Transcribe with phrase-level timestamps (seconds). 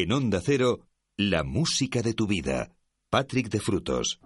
[0.00, 2.70] En Onda Cero, la música de tu vida.
[3.10, 4.20] Patrick de Frutos.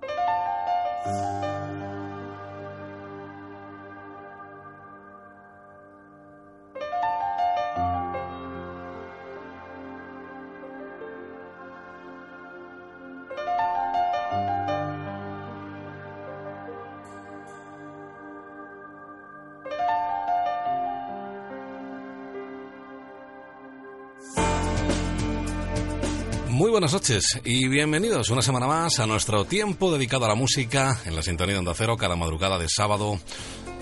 [27.02, 31.22] Noches y bienvenidos una semana más a nuestro tiempo dedicado a la música en la
[31.22, 33.18] sintonía de Onda Cero cada madrugada de sábado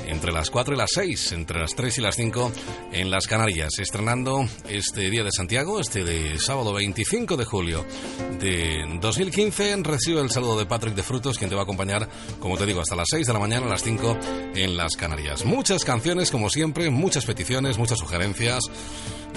[0.06, 2.50] entre las 4 y las 6, entre las 3 y las 5
[2.92, 7.84] en las Canarias, estrenando este Día de Santiago, este de sábado 25 de julio
[8.40, 9.82] de 2015.
[9.82, 12.80] Recibe el saludo de Patrick de Frutos, quien te va a acompañar, como te digo,
[12.80, 14.18] hasta las 6 de la mañana, a las 5
[14.54, 15.44] en las Canarias.
[15.44, 18.60] Muchas canciones, como siempre, muchas peticiones, muchas sugerencias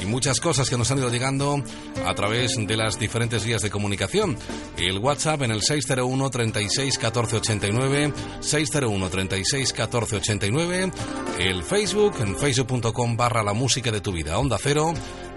[0.04, 1.64] y muchas cosas que nos han ido llegando
[2.06, 4.38] a través de las diferentes vías de comunicación.
[4.78, 10.92] El WhatsApp en el 601 36 14 89, 601 36 14 89,
[11.40, 14.94] el Facebook en facebook.com barra la música de tu vida, Onda Cero,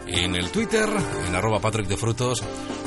[0.06, 0.88] en el Twitter,
[1.28, 2.42] en arroba Patrick de Frutos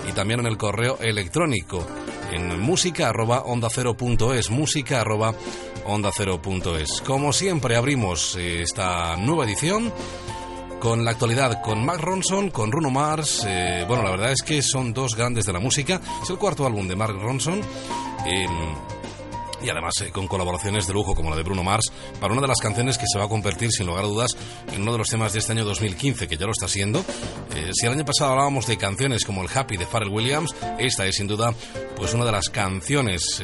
[0.08, 1.86] y también en el correo electrónico
[2.32, 5.34] en música arroba onda cero punto es, música arroba
[5.86, 7.02] onda cero punto es.
[7.02, 9.92] Como siempre abrimos eh, esta nueva edición
[10.80, 13.46] con la actualidad, con Mark Ronson, con Bruno Mars.
[13.48, 16.00] Eh, bueno, la verdad es que son dos grandes de la música.
[16.24, 17.62] Es el cuarto álbum de Mark Ronson.
[18.26, 18.76] Em,
[19.62, 22.48] y además eh, con colaboraciones de lujo como la de Bruno Mars para una de
[22.48, 24.32] las canciones que se va a convertir sin lugar a dudas
[24.72, 27.00] en uno de los temas de este año 2015 que ya lo está siendo
[27.56, 31.06] eh, si el año pasado hablábamos de canciones como el Happy de Pharrell Williams esta
[31.06, 31.54] es sin duda
[31.98, 33.42] pues una de las canciones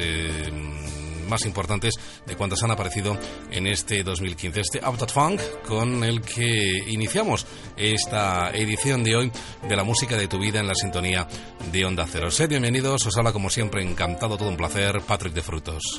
[1.26, 1.94] más importantes
[2.26, 3.18] de cuantas han aparecido
[3.50, 4.60] en este 2015.
[4.60, 7.46] Este Out Funk con el que iniciamos
[7.76, 9.32] esta edición de hoy
[9.68, 11.26] de la música de tu vida en la sintonía
[11.72, 12.30] de Onda Cero.
[12.30, 15.98] Sed bienvenidos, os habla como siempre, encantado, todo un placer, Patrick de Frutos.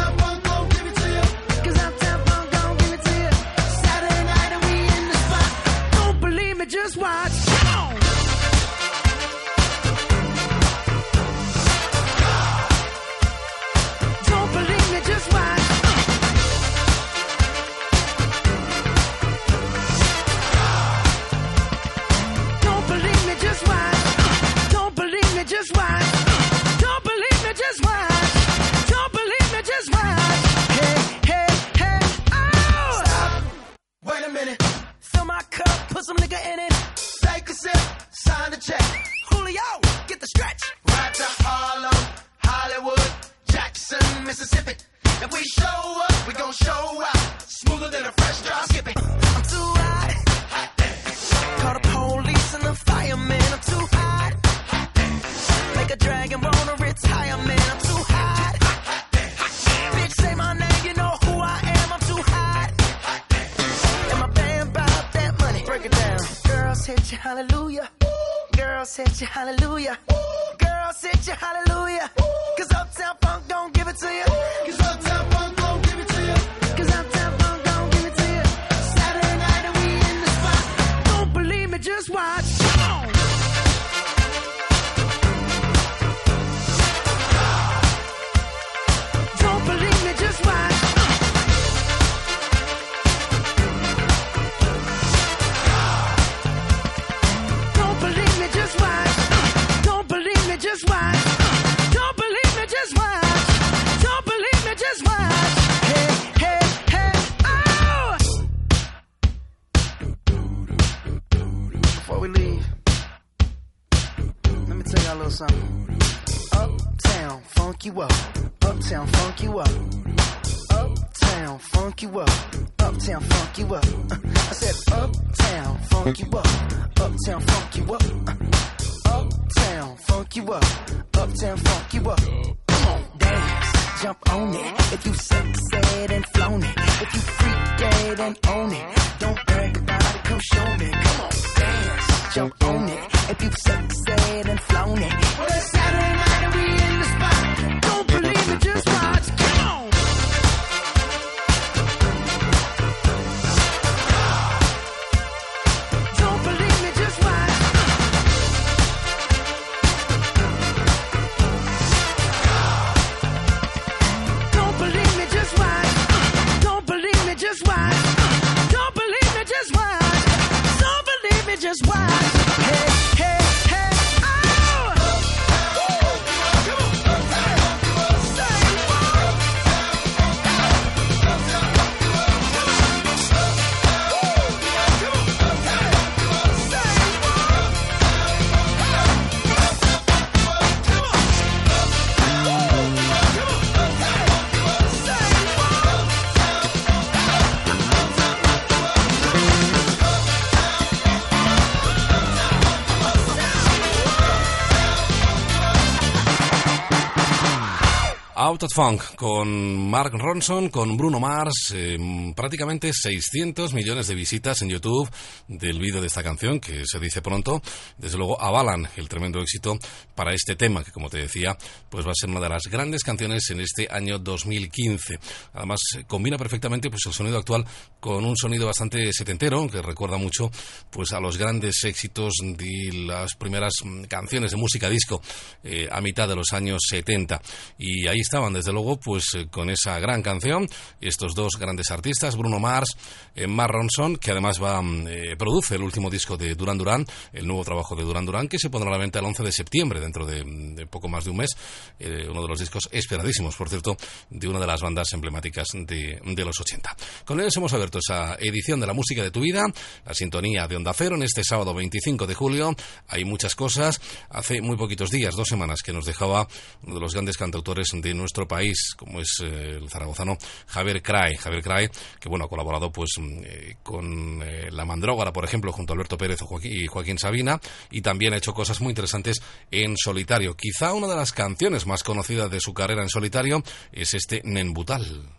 [208.51, 211.97] Out of Funk con Mark Ronson, con Bruno Mars, eh,
[212.35, 215.09] prácticamente 600 millones de visitas en YouTube
[215.47, 217.61] del vídeo de esta canción, que se dice pronto.
[217.97, 219.79] Desde luego avalan el tremendo éxito
[220.21, 221.57] para este tema, que como te decía,
[221.89, 225.17] pues va a ser una de las grandes canciones en este año 2015.
[225.53, 227.65] Además, eh, combina perfectamente pues el sonido actual
[227.99, 230.51] con un sonido bastante setentero, que recuerda mucho
[230.91, 235.23] pues a los grandes éxitos de las primeras mm, canciones de música disco
[235.63, 237.41] eh, a mitad de los años 70.
[237.79, 240.67] Y ahí estaban, desde luego, pues eh, con esa gran canción,
[240.99, 242.95] estos dos grandes artistas, Bruno Mars,
[243.33, 247.05] eh, Mark Ronson, que además va, mm, eh, produce el último disco de Duran Duran,
[247.33, 249.51] el nuevo trabajo de Duran Duran, que se pondrá a la venta el 11 de
[249.51, 251.51] septiembre, dentro de, de poco más de un mes,
[251.99, 253.95] eh, uno de los discos esperadísimos, por cierto,
[254.29, 256.95] de una de las bandas emblemáticas de, de los 80.
[257.25, 259.63] Con ellos hemos abierto esa edición de la música de tu vida,
[260.05, 262.75] la sintonía de Onda Cero en este sábado 25 de julio.
[263.07, 264.01] Hay muchas cosas.
[264.29, 266.47] Hace muy poquitos días, dos semanas, que nos dejaba
[266.83, 271.37] uno de los grandes cantautores de nuestro país, como es eh, el zaragozano Javier Cray.
[271.37, 275.71] Javier Cray, que bueno, ha colaborado pues mm, eh, con eh, La Mandrógara, por ejemplo,
[275.71, 277.59] junto a Alberto Pérez y Joaquín Sabina,
[277.91, 280.55] y también ha hecho cosas muy interesantes en solitario.
[280.55, 285.29] Quizá una de las canciones más conocidas de su carrera en solitario es este Nenbutal.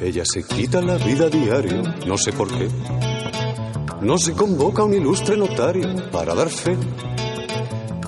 [0.00, 2.68] Ella se quita la vida diario, no sé por qué.
[4.00, 6.76] No se convoca un ilustre notario para dar fe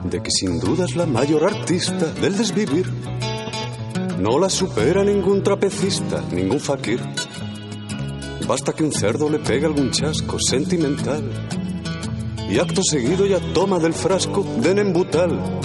[0.04, 2.90] de que sin duda es la mayor artista del desvivir.
[4.20, 7.00] No la supera ningún trapecista, ningún fakir.
[8.46, 11.22] Basta que un cerdo le pegue algún chasco sentimental
[12.48, 15.60] y acto seguido ya toma del frasco de Nembutal.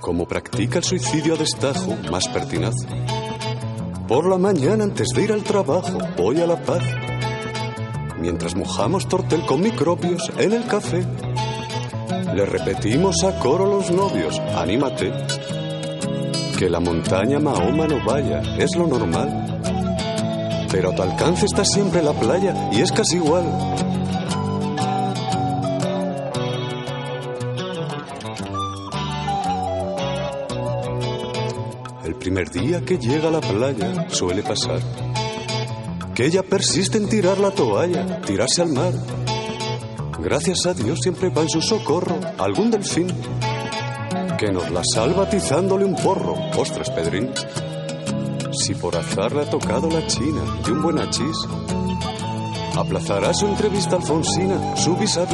[0.00, 2.74] Como practica el suicidio a destajo, más pertinaz.
[4.12, 6.82] Por la mañana antes de ir al trabajo, voy a la paz.
[8.20, 11.02] Mientras mojamos tortel con microbios en el café,
[12.34, 15.10] le repetimos a coro los novios, anímate.
[16.58, 19.62] Que la montaña Mahoma no vaya, es lo normal.
[20.70, 23.44] Pero a tu alcance está siempre la playa y es casi igual.
[32.32, 34.80] Primer día que llega a la playa suele pasar
[36.14, 38.94] que ella persiste en tirar la toalla, tirarse al mar.
[40.18, 43.08] Gracias a Dios siempre va en su socorro algún delfín
[44.38, 46.34] que nos la salva tizándole un porro.
[46.56, 47.30] Ostras, Pedrín.
[48.52, 51.36] Si por azar le ha tocado la china de un buen achís,
[52.74, 55.26] aplazará su entrevista a Alfonsina, su vis a.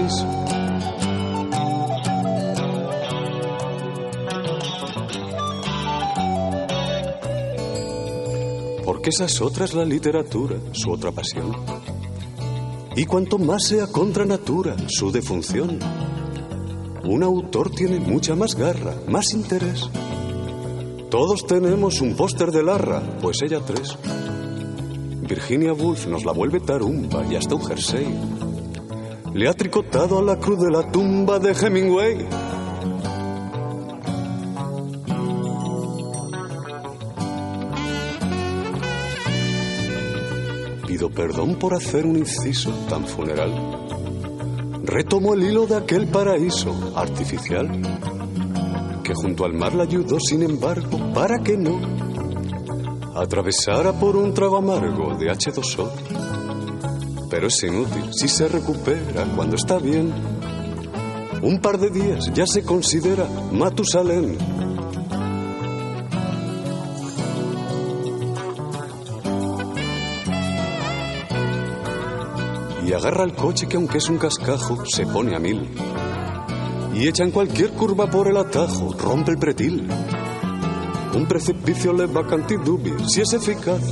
[9.08, 11.50] Porque esa es otra es la literatura, su otra pasión.
[12.94, 15.78] Y cuanto más sea contra natura, su defunción,
[17.04, 19.88] un autor tiene mucha más garra, más interés.
[21.10, 23.96] Todos tenemos un póster de Larra, pues ella tres.
[25.26, 28.06] Virginia Woolf nos la vuelve tarumba y hasta un jersey.
[29.32, 32.26] le ha tricotado a la cruz de la tumba de Hemingway.
[41.18, 43.52] Perdón por hacer un inciso tan funeral.
[44.84, 47.68] Retomo el hilo de aquel paraíso artificial
[49.02, 51.80] que junto al mar la ayudó, sin embargo, para que no
[53.16, 55.90] atravesara por un trago amargo de H2O.
[57.28, 60.14] Pero es inútil si se recupera cuando está bien.
[61.42, 64.67] Un par de días ya se considera Matusalén.
[72.88, 75.68] Y agarra el coche que aunque es un cascajo, se pone a mil.
[76.94, 79.86] Y echa en cualquier curva por el atajo, rompe el pretil.
[81.14, 83.82] Un precipicio le va cantidubi, si es eficaz.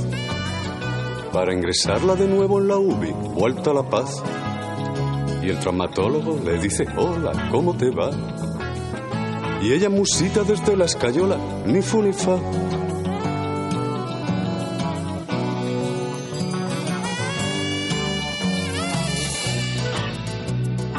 [1.31, 4.23] Para ingresarla de nuevo en la UBI, vuelta a la paz.
[5.43, 8.09] Y el traumatólogo le dice, hola, ¿cómo te va?
[9.61, 11.37] Y ella musita desde la escayola,
[11.67, 12.39] ni fu ni fa.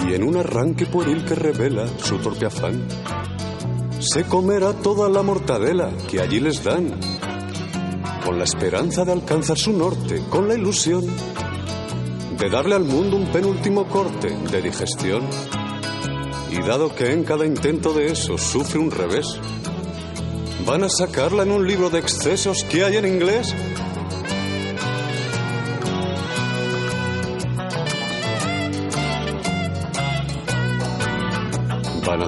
[0.08, 2.86] Y en un arranque pueril que revela su torpe afán,
[4.00, 6.98] se comerá toda la mortadela que allí les dan,
[8.24, 11.04] con la esperanza de alcanzar su norte, con la ilusión
[12.38, 15.22] de darle al mundo un penúltimo corte de digestión.
[16.50, 19.26] Y dado que en cada intento de eso sufre un revés,
[20.64, 23.54] van a sacarla en un libro de excesos que hay en inglés.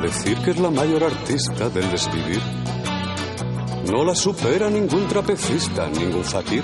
[0.00, 2.40] Decir que es la mayor artista del desvivir.
[3.90, 6.62] No la supera ningún trapecista, ningún fakir.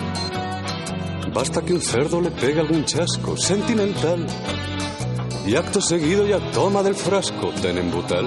[1.33, 4.27] Basta que un cerdo le pegue algún chasco sentimental.
[5.47, 8.27] Y acto seguido ya toma del frasco tenembutal.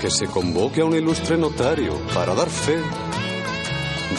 [0.00, 2.80] Que se convoque a un ilustre notario para dar fe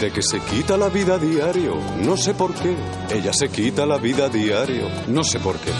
[0.02, 1.78] de que se quita la vida diario.
[2.04, 2.76] No sé por qué.
[3.10, 4.88] Ella se quita la vida diario.
[5.08, 5.72] No sé por qué.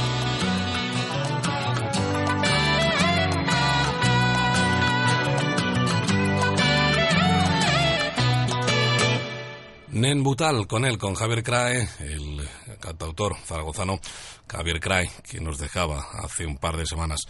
[10.08, 12.48] Nen Butal, con él, con Javier Crae, el
[12.80, 14.00] cantautor zaragozano
[14.48, 17.28] Javier Crae, que nos dejaba hace un par de semanas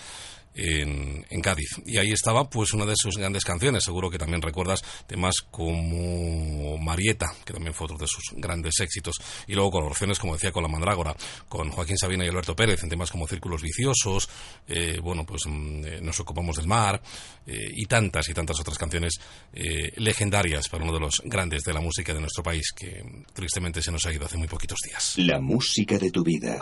[0.57, 1.69] en, en, Cádiz.
[1.85, 6.77] Y ahí estaba pues una de sus grandes canciones, seguro que también recuerdas temas como
[6.77, 9.15] Marieta, que también fue otro de sus grandes éxitos,
[9.47, 11.15] y luego colaboraciones, como decía, con La Mandrágora,
[11.47, 14.29] con Joaquín Sabina y Alberto Pérez, en temas como Círculos Viciosos,
[14.67, 17.01] eh, bueno, pues eh, Nos ocupamos del mar,
[17.45, 19.13] eh, y tantas y tantas otras canciones
[19.53, 23.81] eh, legendarias para uno de los grandes de la música de nuestro país, que tristemente
[23.81, 25.13] se nos ha ido hace muy poquitos días.
[25.17, 26.59] La música de tu vida.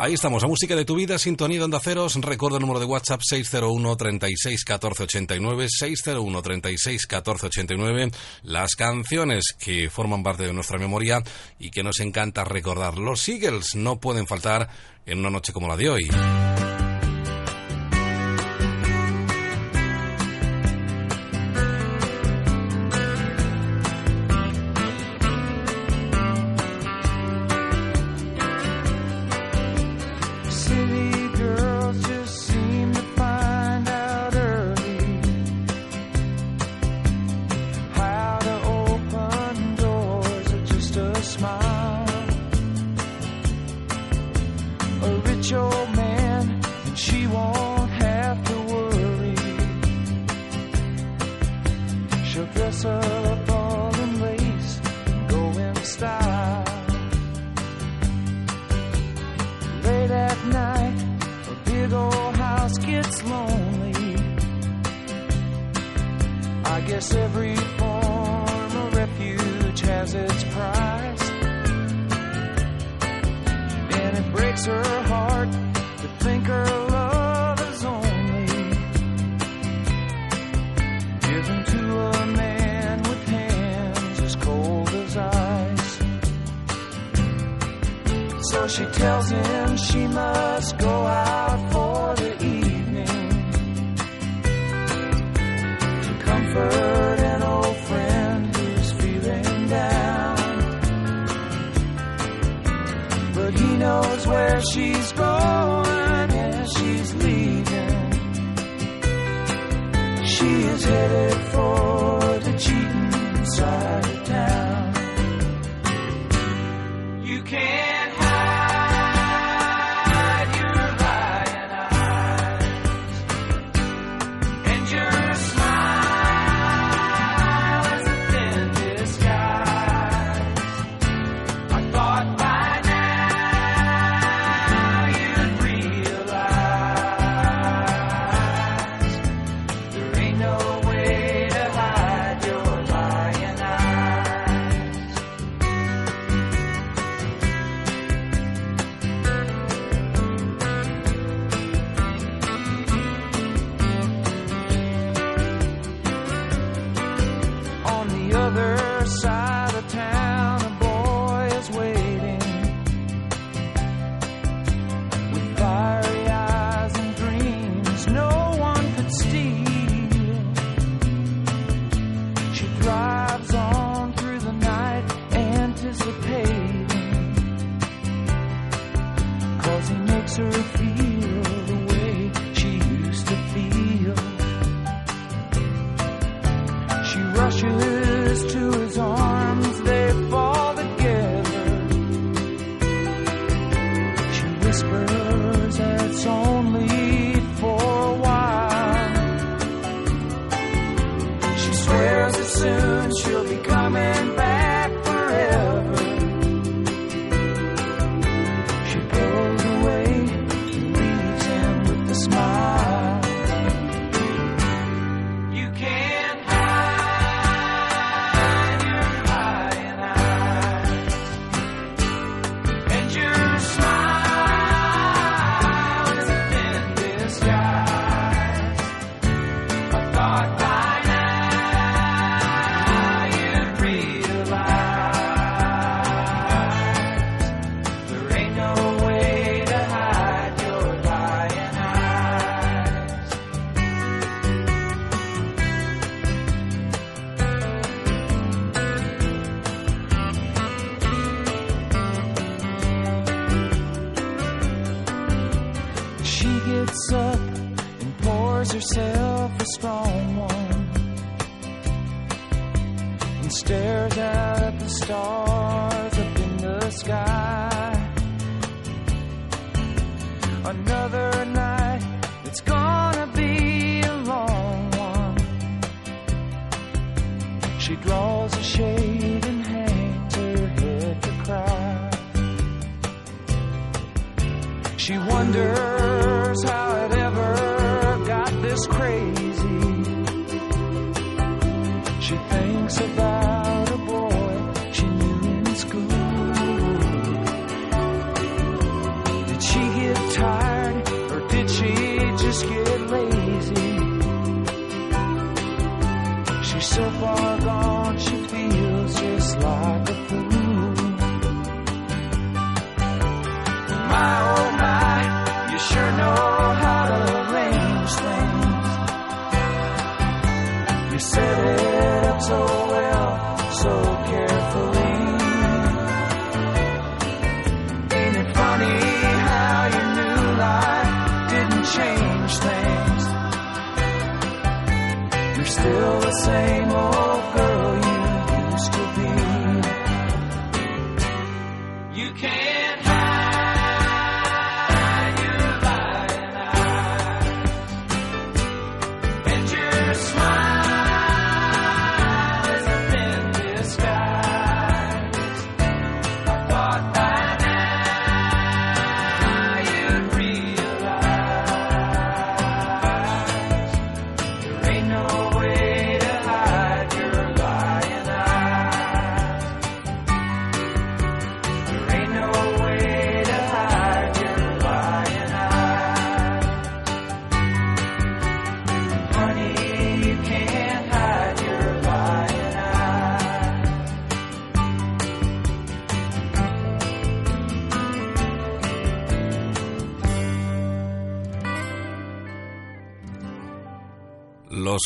[0.00, 2.14] Ahí estamos, la música de tu vida, sintonía de Onda Ceros.
[2.20, 8.10] Recuerda el número de WhatsApp 601 36 14 89, 601 36 14 89.
[8.44, 11.20] Las canciones que forman parte de nuestra memoria
[11.58, 12.96] y que nos encanta recordar.
[12.96, 14.68] Los Eagles no pueden faltar
[15.04, 16.08] en una noche como la de hoy.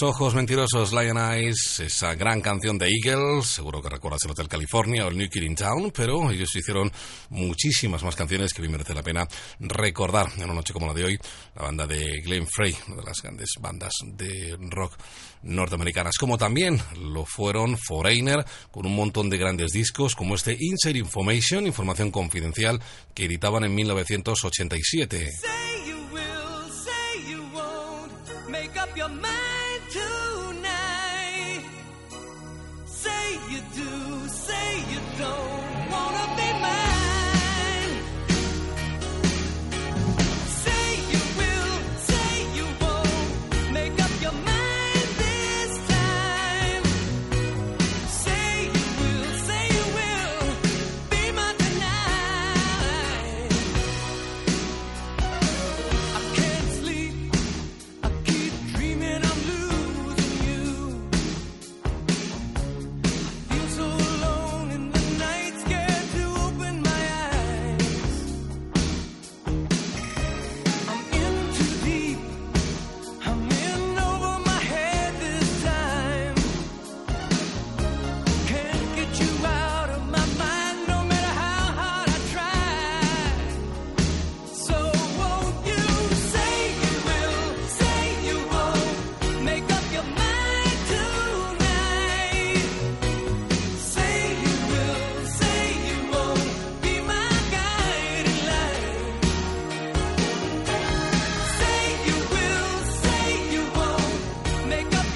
[0.03, 5.05] Ojos mentirosos, Lion Eyes, esa gran canción de Eagles, seguro que recuerdas el Hotel California
[5.05, 6.91] o el New Kid in Town, pero ellos hicieron
[7.31, 9.27] muchísimas más canciones que bien merece la pena
[9.61, 11.19] recordar en una noche como la de hoy,
[11.55, 14.97] la banda de Glenn Frey, una de las grandes bandas de rock
[15.43, 20.99] norteamericanas, como también lo fueron Foreigner, con un montón de grandes discos, como este Inside
[20.99, 22.81] Information, información confidencial,
[23.15, 25.62] que editaban en 1987.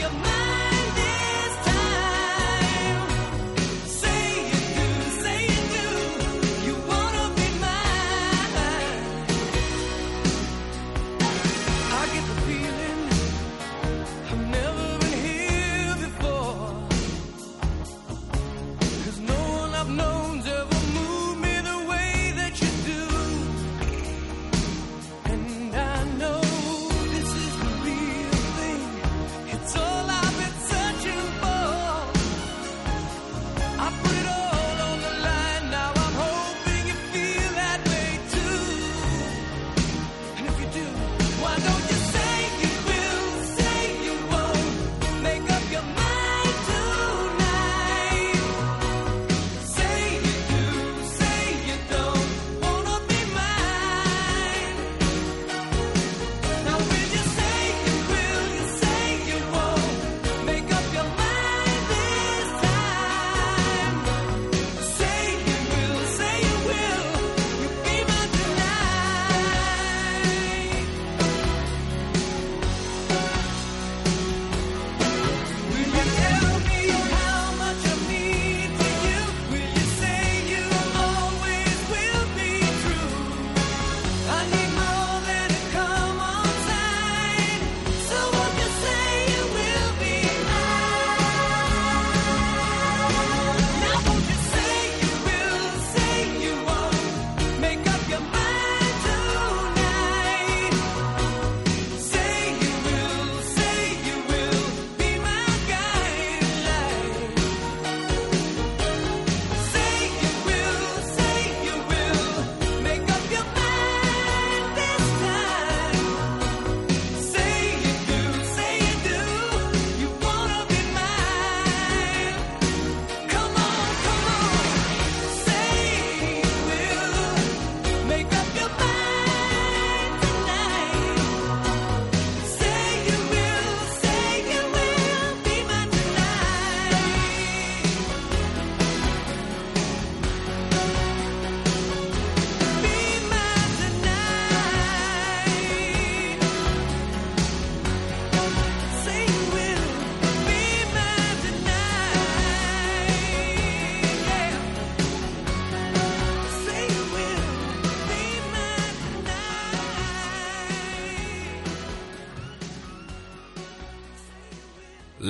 [0.06, 0.35] your mind.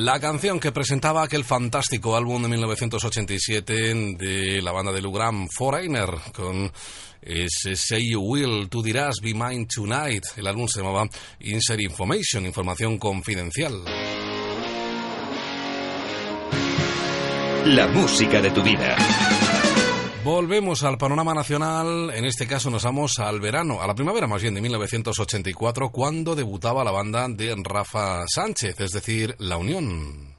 [0.06, 6.08] La canción que presentaba aquel fantástico álbum de 1987 de la banda de Lugram, Foreigner,
[6.32, 6.70] con
[7.20, 10.22] ese Say You Will, tú dirás Be Mine Tonight.
[10.36, 11.08] El álbum se llamaba
[11.40, 13.82] Insert Information, información confidencial.
[17.64, 18.96] La música de tu vida.
[20.26, 24.42] Volvemos al panorama nacional, en este caso nos vamos al verano, a la primavera más
[24.42, 30.35] bien de 1984, cuando debutaba la banda de Rafa Sánchez, es decir, La Unión.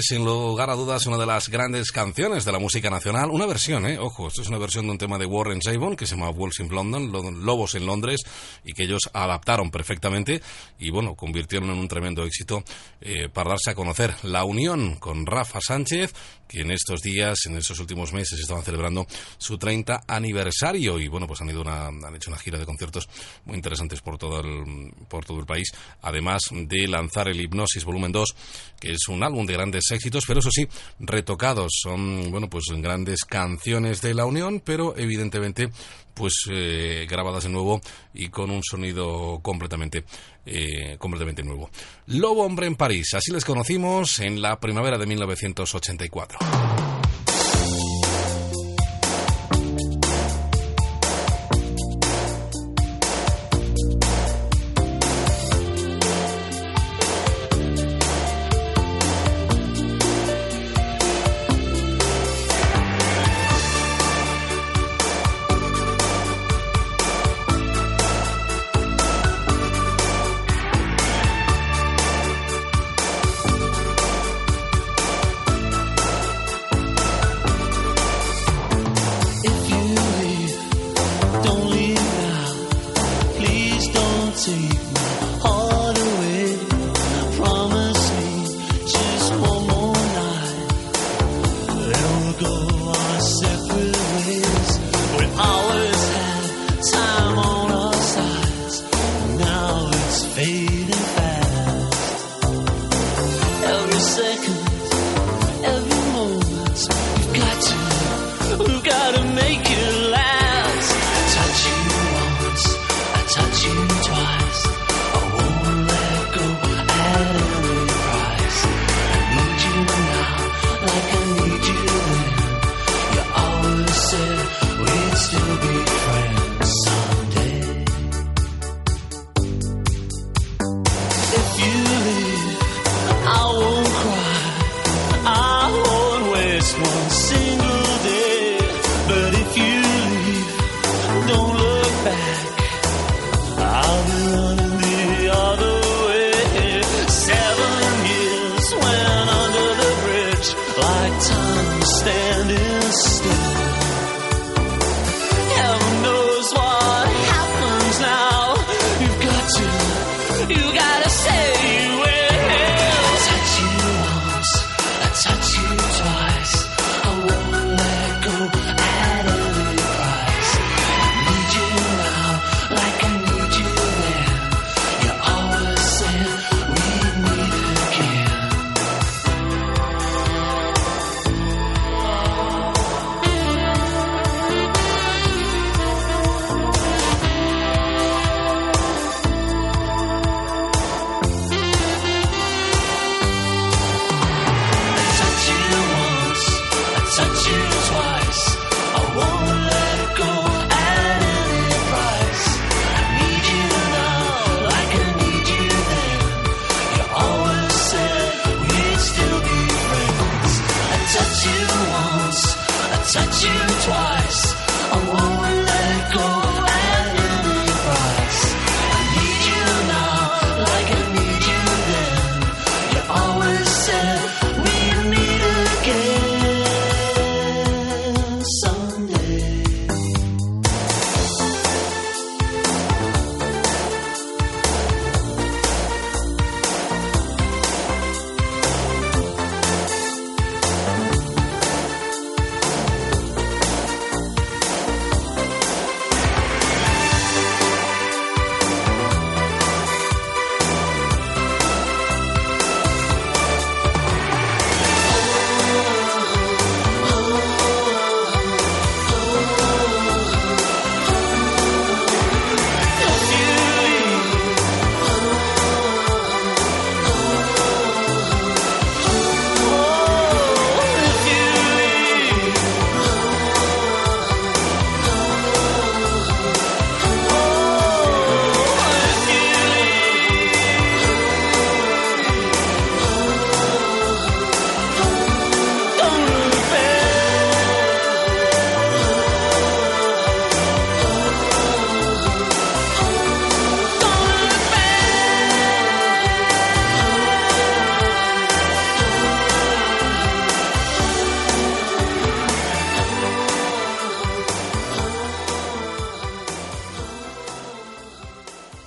[0.00, 3.30] Sin lugar a dudas una de las grandes canciones de la música nacional.
[3.30, 3.98] Una versión, ¿eh?
[3.98, 6.60] Ojo, esto es una versión de un tema de Warren Zevon que se llama Wolves
[6.60, 7.10] in London,
[7.42, 8.20] Lobos en Londres,
[8.64, 10.42] y que ellos adaptaron perfectamente
[10.78, 12.62] y, bueno, convirtieron en un tremendo éxito
[13.00, 14.14] eh, para darse a conocer.
[14.24, 16.12] La unión con Rafa Sánchez,
[16.46, 19.06] que en estos días, en estos últimos meses, estaban celebrando
[19.38, 23.08] su 30 aniversario y, bueno, pues han, ido una, han hecho una gira de conciertos
[23.46, 28.12] muy interesantes por todo, el, por todo el país, además de lanzar el Hipnosis Volumen
[28.12, 28.34] 2,
[28.78, 30.66] que es un álbum de grandes éxitos, pero eso sí,
[30.98, 31.70] retocados.
[31.82, 35.70] Son, bueno, pues grandes canciones de la Unión, pero evidentemente,
[36.14, 37.80] pues eh, grabadas de nuevo
[38.12, 40.04] y con un sonido completamente,
[40.44, 41.70] eh, completamente nuevo.
[42.06, 46.91] Lobo Hombre en París, así les conocimos en la primavera de 1984.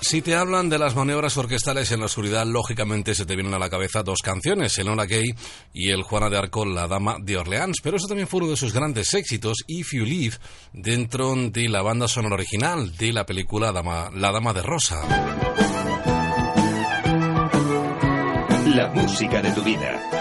[0.08, 3.60] Si te hablan de las maniobras orquestales en la oscuridad, lógicamente se te vienen a
[3.60, 5.34] la cabeza dos canciones, el Gay
[5.74, 8.56] y el Juana de Arco, la Dama de Orleans, pero eso también fue uno de
[8.56, 10.36] sus grandes éxitos, If You Live,
[10.74, 15.02] dentro de la banda sonora original de la película La Dama de Rosa.
[18.76, 20.15] La música de tu vida.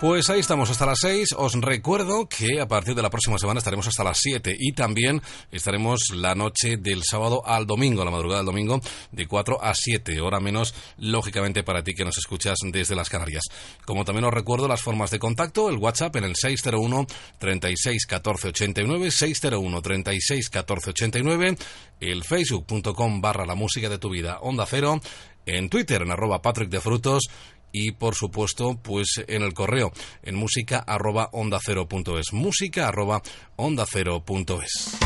[0.00, 1.34] Pues ahí estamos hasta las 6.
[1.38, 5.20] Os recuerdo que a partir de la próxima semana estaremos hasta las 7 y también
[5.50, 10.20] estaremos la noche del sábado al domingo, la madrugada del domingo, de 4 a 7,
[10.20, 13.42] hora menos, lógicamente para ti que nos escuchas desde las Canarias.
[13.84, 17.04] Como también os recuerdo las formas de contacto, el WhatsApp en el 601
[17.40, 21.56] 36 14 89, 601 36 14 89,
[21.98, 25.00] el facebook.com barra la música de tu vida, onda cero,
[25.44, 27.28] en Twitter en arroba Patrick de Frutos
[27.72, 29.92] y por supuesto pues en el correo
[30.22, 33.22] en música arroba onda cero punto es música arroba
[33.56, 34.96] onda cero punto es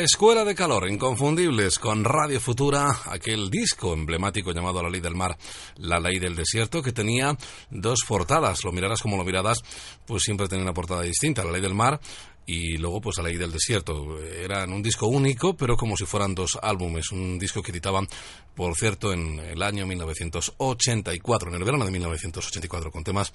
[0.00, 5.14] La Escuela de Calor, inconfundibles con Radio Futura, aquel disco emblemático llamado La Ley del
[5.14, 5.36] Mar,
[5.76, 7.36] La Ley del Desierto, que tenía
[7.68, 9.58] dos portadas, lo miraras como lo miradas,
[10.06, 12.00] pues siempre tenía una portada distinta, La Ley del Mar
[12.46, 14.18] y luego pues La Ley del Desierto.
[14.22, 18.08] Eran un disco único, pero como si fueran dos álbumes, un disco que editaban,
[18.54, 23.32] por cierto, en el año 1984, en el verano de 1984, con temas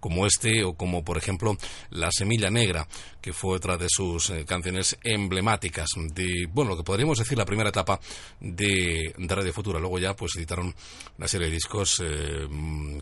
[0.00, 1.56] como este o como, por ejemplo,
[1.90, 2.86] La Semilla Negra,
[3.20, 7.44] que fue otra de sus eh, canciones emblemáticas de, bueno, lo que podríamos decir la
[7.44, 7.98] primera etapa
[8.40, 9.80] de, Radio Futura.
[9.80, 10.74] Luego ya pues editaron
[11.16, 12.46] una serie de discos eh,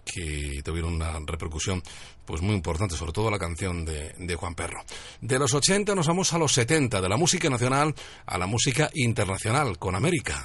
[0.04, 1.82] que tuvieron una repercusión
[2.24, 4.82] pues muy importante, sobre todo la canción de, de Juan Perro.
[5.20, 7.94] De los 80 nos vamos a los 70, de la música nacional
[8.26, 10.44] a la música internacional, con América.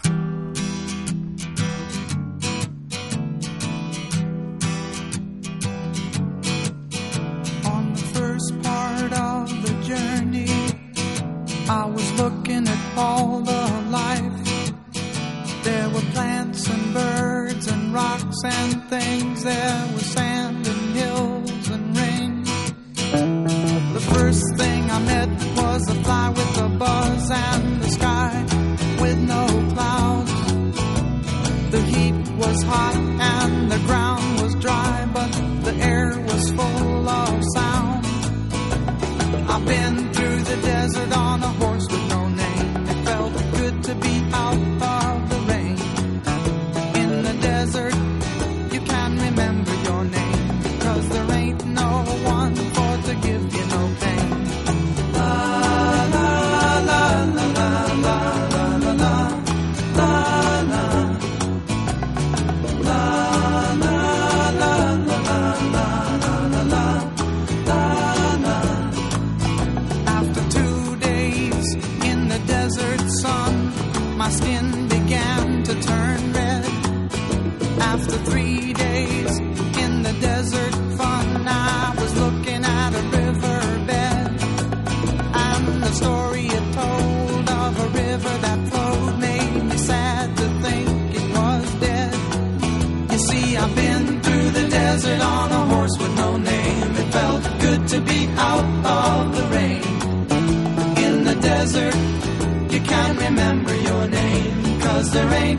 [11.71, 14.39] I was looking at all the life.
[15.63, 19.43] There were plants and birds and rocks and things.
[19.45, 22.43] There was sand and hills and rain.
[23.93, 28.33] The first thing I met was a fly with a buzz and the sky
[29.01, 30.33] with no clouds.
[31.71, 35.31] The heat was hot and the ground was dry, but
[35.63, 38.05] the air was full of sound.
[39.53, 41.11] I've been through the desert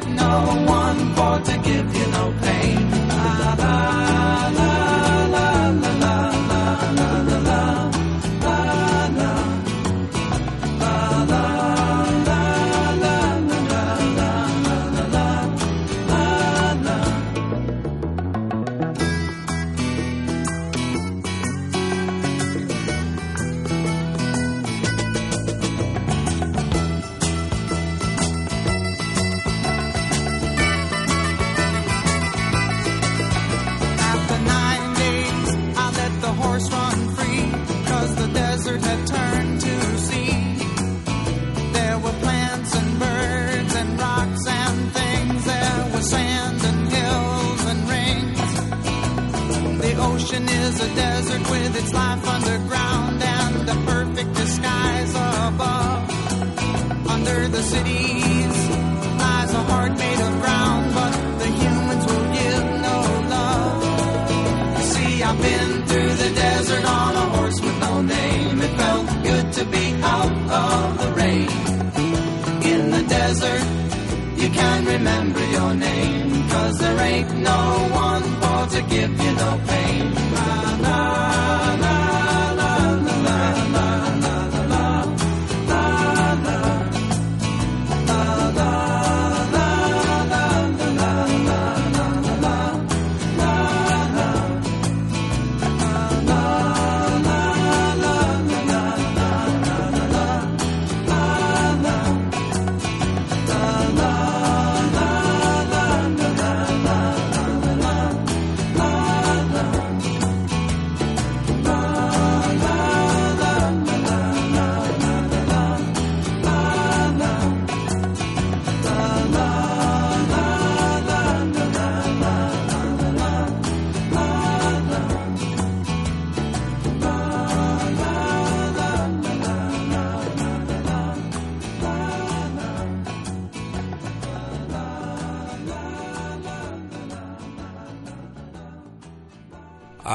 [0.08, 1.81] no one for to give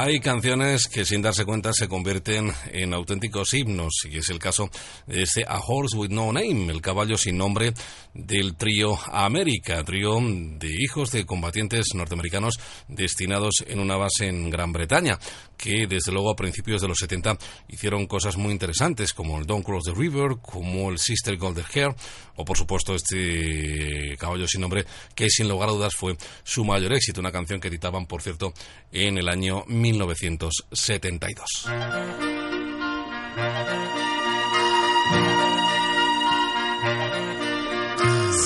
[0.08, 4.70] Hay canciones que sin darse cuenta se convierten en auténticos himnos, y es el caso
[5.06, 7.74] de este A Horse with No Name, el caballo sin nombre
[8.14, 14.72] del trío América, trío de hijos de combatientes norteamericanos destinados en una base en Gran
[14.72, 15.20] Bretaña,
[15.58, 17.38] que desde luego a principios de los 70
[17.68, 21.94] hicieron cosas muy interesantes, como el Don't Cross the River, como el Sister Golden Hair,
[22.38, 26.94] o por supuesto este caballo sin nombre, que sin lugar a dudas fue su mayor
[26.94, 28.54] éxito, una canción que editaban, por cierto,
[28.92, 29.66] en el año
[30.00, 31.44] 1972.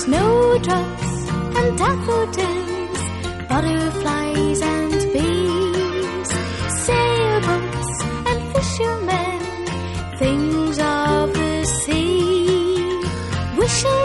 [0.02, 1.12] Snowdrops
[1.58, 3.00] and daffodils,
[3.48, 6.30] butterflies and bees,
[6.86, 7.94] sailboats
[8.30, 9.40] and fishermen,
[10.18, 12.46] things of the sea,
[13.58, 14.01] wishing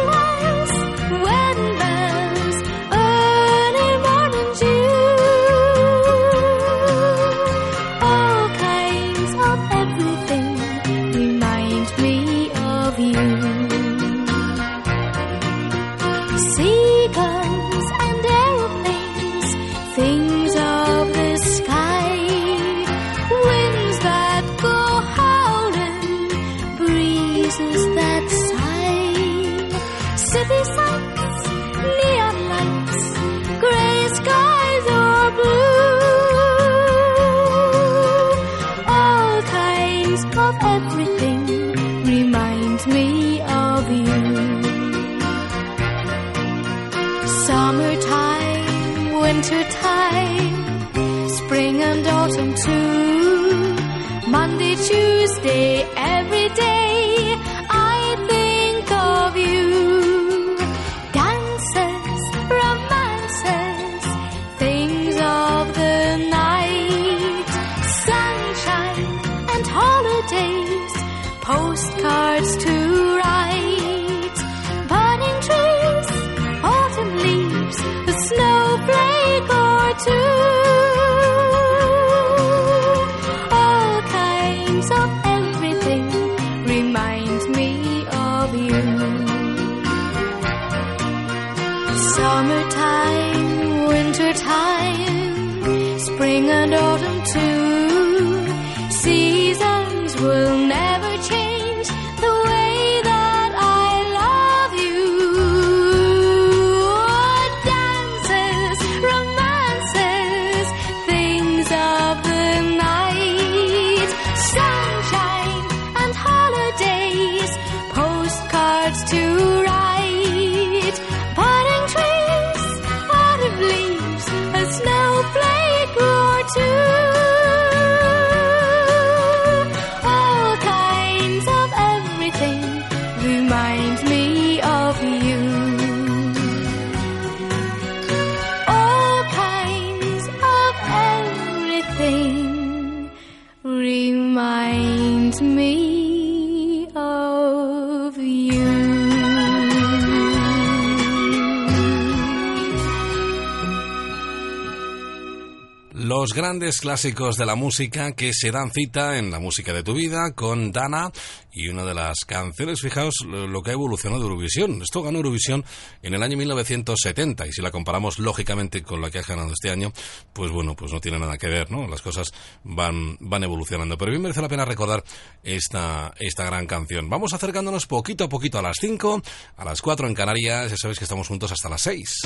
[156.28, 159.94] Los grandes clásicos de la música que se dan cita en la música de tu
[159.94, 161.10] vida con Dana
[161.54, 164.82] y una de las canciones, fijaos lo que ha evolucionado Eurovisión.
[164.82, 165.64] Esto ganó Eurovisión
[166.02, 169.70] en el año 1970 y si la comparamos lógicamente con la que ha ganado este
[169.70, 169.94] año,
[170.34, 171.88] pues bueno, pues no tiene nada que ver, ¿no?
[171.88, 173.98] Las cosas van, van evolucionando.
[173.98, 175.06] Pero bien merece la pena recordar
[175.44, 177.10] esta, esta gran canción.
[177.10, 179.22] Vamos acercándonos poquito a poquito a las 5,
[179.56, 182.20] a las 4 en Canarias, ya sabéis que estamos juntos hasta las 6.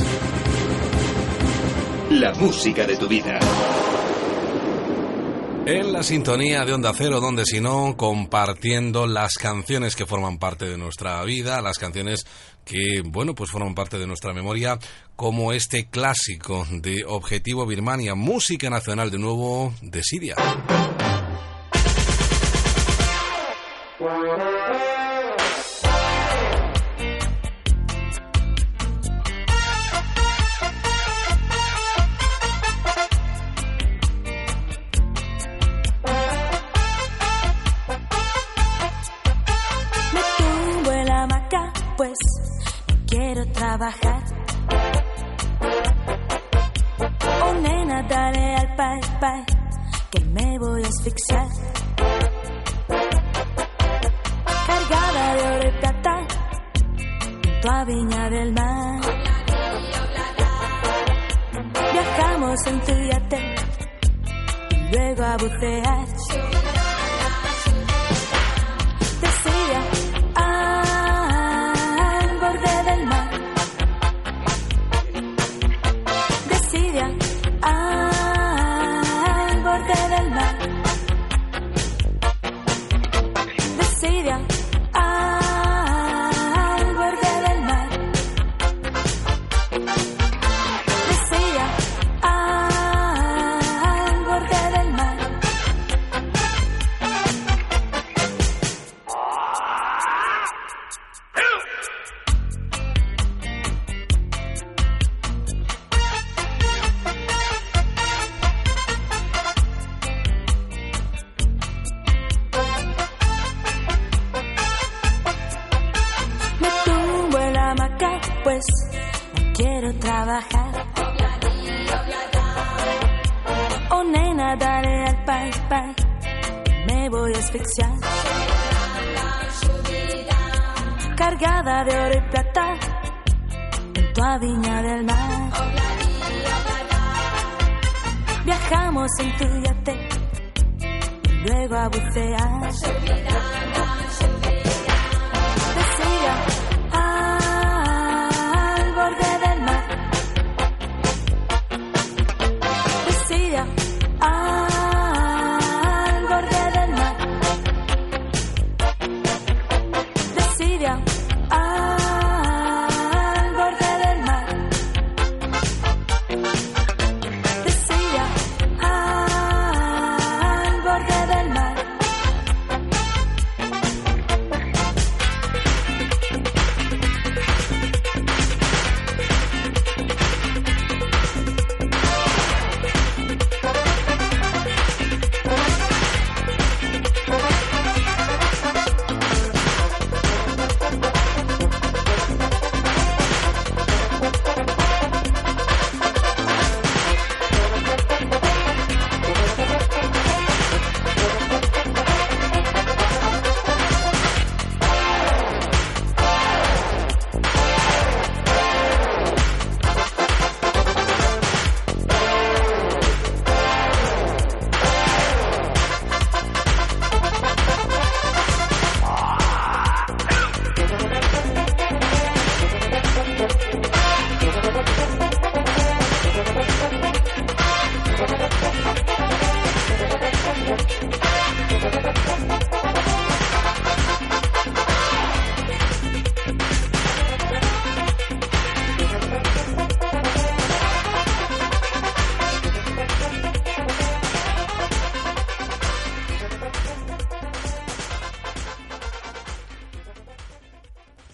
[2.11, 3.39] La música de tu vida.
[5.65, 10.65] En la sintonía de Onda Cero, donde si no, compartiendo las canciones que forman parte
[10.65, 12.25] de nuestra vida, las canciones
[12.65, 14.77] que, bueno, pues forman parte de nuestra memoria,
[15.15, 20.35] como este clásico de Objetivo Birmania, música nacional de nuevo de Siria.
[42.01, 42.17] Pues
[42.87, 44.23] no quiero trabajar.
[47.43, 49.43] Oh nena, dale al pay, pay,
[50.09, 51.47] que me voy a asfixiar.
[54.65, 56.27] Cargada de oro y plata,
[57.43, 59.01] junto a Viña del Mar.
[61.93, 63.55] Viajamos en yate,
[64.71, 66.70] y luego a bucear.
[84.01, 84.50] Siria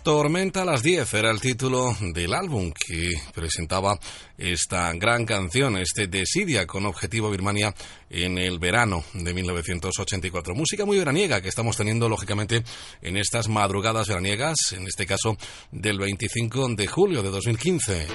[0.07, 3.99] Tormenta a las 10 era el título del álbum que presentaba
[4.37, 7.75] esta gran canción, este Desidia con objetivo Birmania
[8.09, 10.55] en el verano de 1984.
[10.55, 12.63] Música muy veraniega que estamos teniendo lógicamente
[13.01, 15.35] en estas madrugadas veraniegas, en este caso
[15.73, 18.07] del 25 de julio de 2015.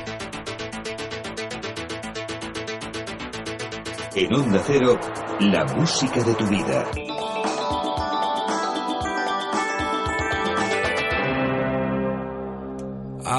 [4.15, 4.99] En Onda Cero,
[5.41, 7.02] la música de tu vida.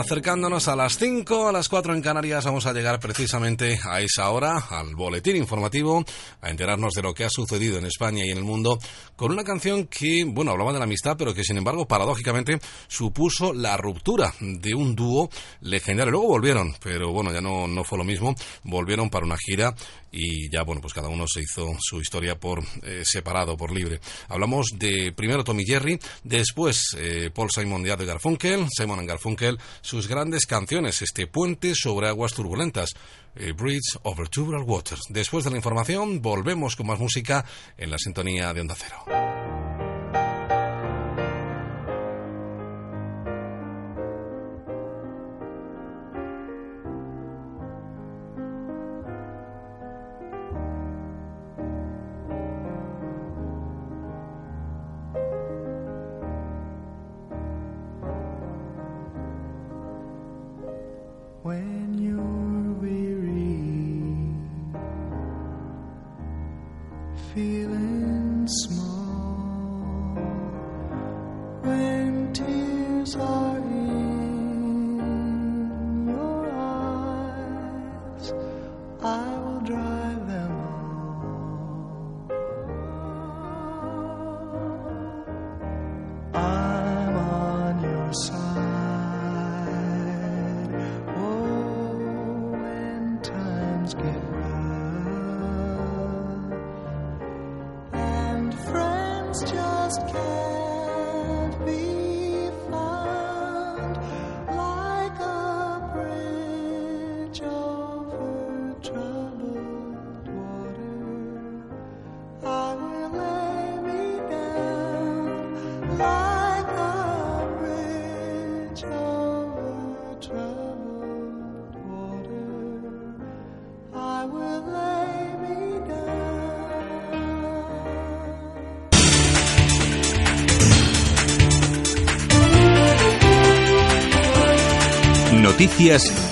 [0.03, 4.29] Acercándonos a las 5, a las 4 en Canarias, vamos a llegar precisamente a esa
[4.31, 6.03] hora, al boletín informativo,
[6.41, 8.79] a enterarnos de lo que ha sucedido en España y en el mundo,
[9.23, 12.59] con una canción que, bueno, hablaba de la amistad, pero que sin embargo, paradójicamente,
[12.89, 15.29] supuso la ruptura de un dúo
[15.61, 16.11] legendario.
[16.11, 19.73] Luego volvieron, pero bueno, ya no, no fue lo mismo, volvieron para una gira
[20.11, 24.01] y ya, bueno, pues cada uno se hizo su historia por eh, separado, por libre.
[24.27, 30.09] Hablamos de primero Tommy Jerry, después eh, Paul Simon de Garfunkel, Simon and Garfunkel, sus
[30.09, 32.89] grandes canciones, este puente sobre aguas turbulentas.
[33.35, 35.01] Eh, Bridge over Tubular Waters.
[35.09, 37.45] Después de la información, volvemos con más música
[37.77, 39.82] en la sintonía de Onda Cero.
[100.13, 100.52] Just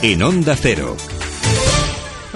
[0.02, 0.96] En Onda Cero.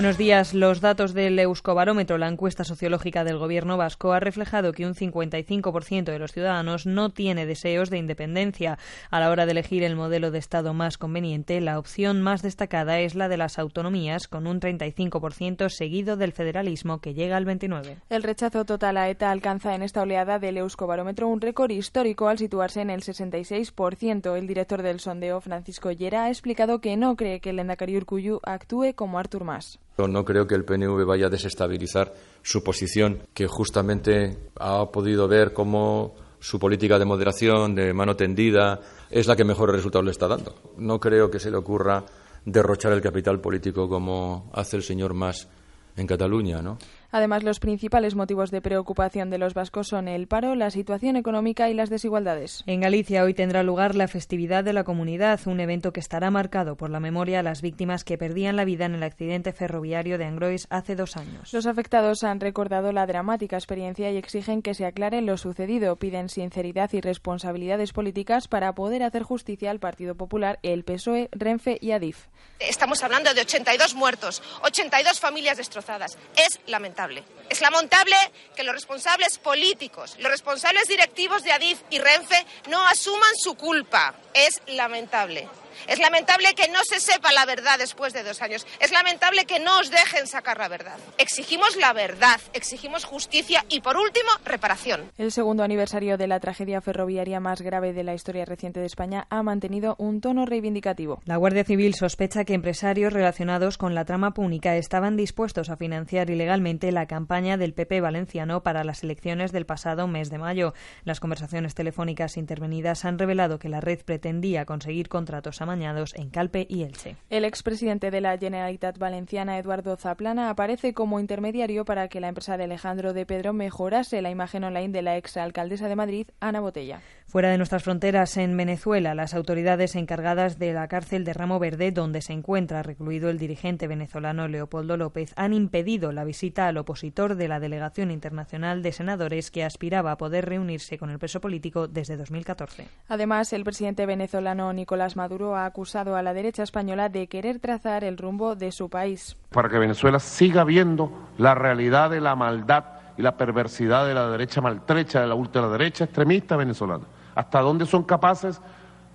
[0.06, 0.54] Buenos días.
[0.54, 6.04] Los datos del Euskobarómetro, la encuesta sociológica del gobierno vasco, ha reflejado que un 55%
[6.04, 8.78] de los ciudadanos no tiene deseos de independencia.
[9.10, 13.00] A la hora de elegir el modelo de Estado más conveniente, la opción más destacada
[13.00, 17.96] es la de las autonomías, con un 35% seguido del federalismo, que llega al 29%.
[18.08, 22.38] El rechazo total a ETA alcanza en esta oleada del Euskobarómetro un récord histórico al
[22.38, 24.38] situarse en el 66%.
[24.38, 28.40] El director del sondeo, Francisco Llera, ha explicado que no cree que el Endacari Urkullu
[28.44, 29.80] actúe como Artur Mas.
[29.98, 35.54] No creo que el PNV vaya a desestabilizar su posición, que justamente ha podido ver
[35.54, 38.80] cómo su política de moderación, de mano tendida,
[39.10, 40.54] es la que mejores resultados le está dando.
[40.78, 42.04] No creo que se le ocurra
[42.44, 45.48] derrochar el capital político como hace el señor Mas
[45.96, 46.78] en Cataluña, ¿no?
[47.16, 51.70] Además, los principales motivos de preocupación de los vascos son el paro, la situación económica
[51.70, 52.62] y las desigualdades.
[52.68, 56.76] En Galicia hoy tendrá lugar la festividad de la comunidad, un evento que estará marcado
[56.76, 60.26] por la memoria a las víctimas que perdían la vida en el accidente ferroviario de
[60.26, 61.54] Angrois hace dos años.
[61.54, 65.96] Los afectados han recordado la dramática experiencia y exigen que se aclare lo sucedido.
[65.96, 71.78] Piden sinceridad y responsabilidades políticas para poder hacer justicia al Partido Popular, el PSOE, Renfe
[71.80, 72.28] y Adif.
[72.60, 76.18] Estamos hablando de 82 muertos, 82 familias destrozadas.
[76.36, 77.05] Es lamentable.
[77.50, 78.16] Es lamentable
[78.56, 84.16] que los responsables políticos, los responsables directivos de Adif y Renfe no asuman su culpa.
[84.34, 85.48] Es lamentable.
[85.88, 88.66] Es lamentable que no se sepa la verdad después de dos años.
[88.80, 90.98] Es lamentable que no os dejen sacar la verdad.
[91.18, 95.12] Exigimos la verdad, exigimos justicia y, por último, reparación.
[95.18, 99.28] El segundo aniversario de la tragedia ferroviaria más grave de la historia reciente de España
[99.30, 101.22] ha mantenido un tono reivindicativo.
[101.26, 106.30] La Guardia Civil sospecha que empresarios relacionados con la trama púnica estaban dispuestos a financiar
[106.30, 110.74] ilegalmente la campaña del PP valenciano para las elecciones del pasado mes de mayo.
[111.04, 116.66] Las conversaciones telefónicas intervenidas han revelado que la red pretendía conseguir contratos amañados en Calpe
[116.70, 117.18] y Elche.
[117.30, 122.58] El expresidente de la Generalitat Valenciana, Eduardo Zaplana, aparece como intermediario para que la empresa
[122.58, 127.02] de Alejandro de Pedro mejorase la imagen online de la exalcaldesa de Madrid, Ana Botella.
[127.36, 131.92] Fuera de nuestras fronteras, en Venezuela, las autoridades encargadas de la cárcel de Ramo Verde,
[131.92, 137.36] donde se encuentra recluido el dirigente venezolano Leopoldo López, han impedido la visita al opositor
[137.36, 141.90] de la Delegación Internacional de Senadores que aspiraba a poder reunirse con el preso político
[141.90, 142.88] desde 2014.
[143.10, 148.06] Además, el presidente venezolano Nicolás Maduro ha acusado a la derecha española de querer trazar
[148.06, 149.36] el rumbo de su país.
[149.50, 152.86] Para que Venezuela siga viendo la realidad de la maldad
[153.18, 157.04] y la perversidad de la derecha maltrecha, de la ultraderecha extremista venezolana
[157.36, 158.62] hasta dónde son capaces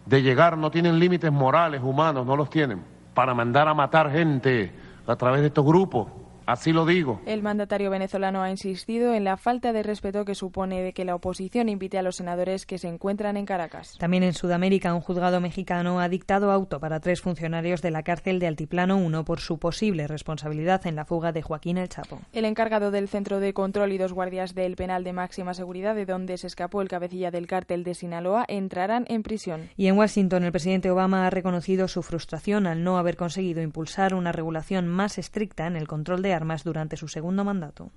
[0.07, 4.73] de llegar, no tienen límites morales, humanos, no los tienen, para mandar a matar gente
[5.07, 6.09] a través de estos grupos.
[6.51, 7.21] Así lo digo.
[7.27, 11.15] El mandatario venezolano ha insistido en la falta de respeto que supone de que la
[11.15, 13.97] oposición invite a los senadores que se encuentran en Caracas.
[14.01, 18.41] También en Sudamérica, un juzgado mexicano ha dictado auto para tres funcionarios de la cárcel
[18.41, 22.19] de Altiplano 1 por su posible responsabilidad en la fuga de Joaquín El Chapo.
[22.33, 26.05] El encargado del centro de control y dos guardias del penal de máxima seguridad de
[26.05, 29.69] donde se escapó el cabecilla del cártel de Sinaloa entrarán en prisión.
[29.77, 34.15] Y en Washington, el presidente Obama ha reconocido su frustración al no haber conseguido impulsar
[34.15, 37.91] una regulación más estricta en el control de armas durante su segundo mandato.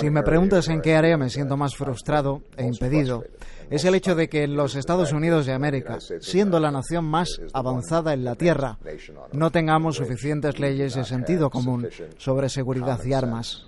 [0.00, 3.24] Si me preguntas en qué área me siento más frustrado e impedido,
[3.68, 7.40] es el hecho de que en los Estados Unidos de América, siendo la nación más
[7.52, 8.78] avanzada en la Tierra,
[9.32, 13.66] no tengamos suficientes leyes de sentido común sobre seguridad y armas.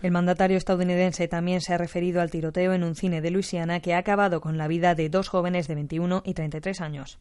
[0.00, 3.94] El mandatario estadounidense también se ha referido al tiroteo en un cine de Luisiana que
[3.94, 7.18] ha acabado con la vida de dos jóvenes de 21 y 33 años.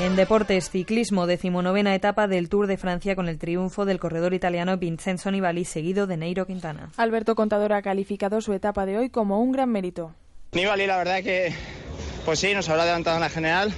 [0.00, 4.76] En deportes, ciclismo, decimonovena etapa del Tour de Francia con el triunfo del corredor italiano
[4.76, 6.90] Vincenzo Nibali, seguido de Neiro Quintana.
[6.96, 10.12] Alberto Contador ha calificado su etapa de hoy como un gran mérito.
[10.50, 11.54] Nibali, la verdad que,
[12.24, 13.72] pues sí, nos habrá adelantado en la general.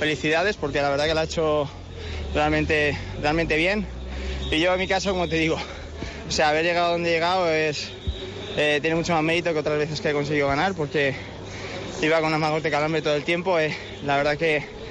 [0.00, 1.70] Felicidades, porque la verdad que lo ha hecho
[2.34, 3.86] realmente, realmente bien.
[4.50, 5.56] Y yo, en mi caso, como te digo,
[6.26, 7.88] o sea, haber llegado donde he llegado es,
[8.56, 11.14] eh, tiene mucho más mérito que otras veces que he conseguido ganar, porque
[12.02, 13.60] iba con unas magos de calambre todo el tiempo.
[13.60, 14.81] Eh, la verdad que,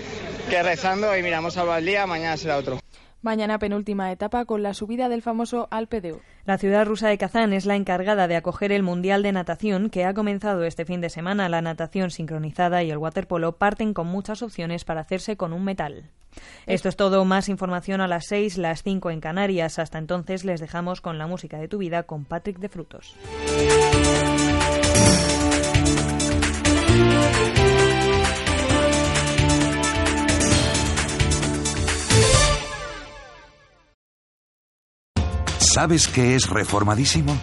[0.49, 2.79] que rezando y miramos el día, mañana será otro.
[3.21, 6.23] Mañana penúltima etapa con la subida del famoso Alpe d'Huez.
[6.45, 10.05] La ciudad rusa de Kazán es la encargada de acoger el Mundial de Natación que
[10.05, 11.47] ha comenzado este fin de semana.
[11.47, 16.09] La natación sincronizada y el waterpolo parten con muchas opciones para hacerse con un metal.
[16.65, 17.23] Esto es todo.
[17.25, 19.77] Más información a las 6, las 5 en Canarias.
[19.77, 23.15] Hasta entonces les dejamos con la música de tu vida con Patrick de Frutos.
[35.81, 37.35] ¿Sabes qué es reformadísimo?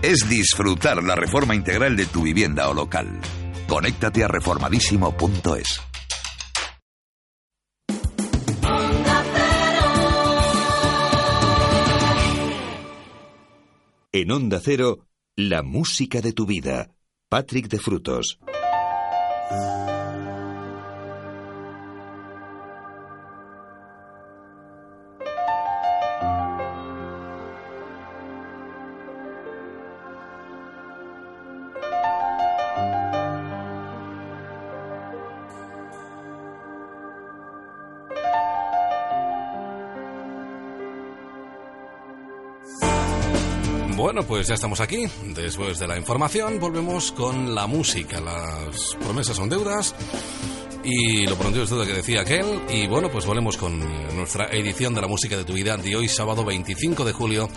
[0.00, 3.20] Es disfrutar la reforma integral de tu vivienda o local.
[3.68, 5.82] Conéctate a reformadísimo.es.
[14.12, 15.00] En Onda Cero,
[15.36, 16.94] la música de tu vida.
[17.28, 18.38] Patrick de Frutos.
[44.28, 45.06] Pues ya estamos aquí.
[45.34, 48.20] Después de la información, volvemos con la música.
[48.20, 49.94] Las promesas son deudas.
[50.84, 52.60] Y lo prometido es deuda que decía aquel.
[52.68, 53.78] Y bueno, pues volvemos con
[54.16, 57.48] nuestra edición de la música de tu vida de hoy, sábado 25 de julio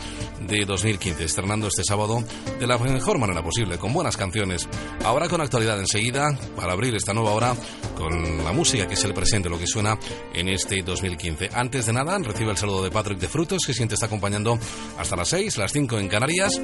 [0.48, 1.24] de 2015.
[1.24, 2.24] Estrenando este sábado
[2.60, 4.68] de la mejor manera posible, con buenas canciones.
[5.04, 7.56] Ahora con actualidad enseguida, para abrir esta nueva hora,
[7.98, 9.98] con la música que es el presente, lo que suena
[10.34, 11.50] en este 2015.
[11.54, 14.60] Antes de nada, recibe el saludo de Patrick de Frutos, que siempre está acompañando
[15.00, 16.62] hasta las 6, las 5 en Canarias.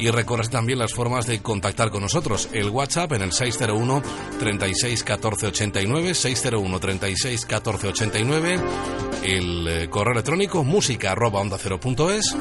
[0.00, 2.48] Y recorres también las formas de contactar con nosotros.
[2.52, 4.02] El WhatsApp en el 601
[4.38, 8.60] 36 14 89, 601 36 14 89.
[9.22, 11.78] El eh, correo electrónico música arroba onda cero
[12.10, 12.34] es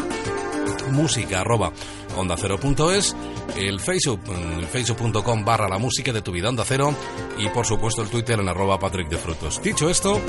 [0.91, 1.71] música arroba
[2.17, 2.57] onda cero
[2.93, 3.15] es
[3.57, 4.21] el facebook
[4.57, 6.93] el facebook.com barra la música de tu vida onda cero
[7.37, 10.19] y por supuesto el twitter en arroba patrick de frutos dicho esto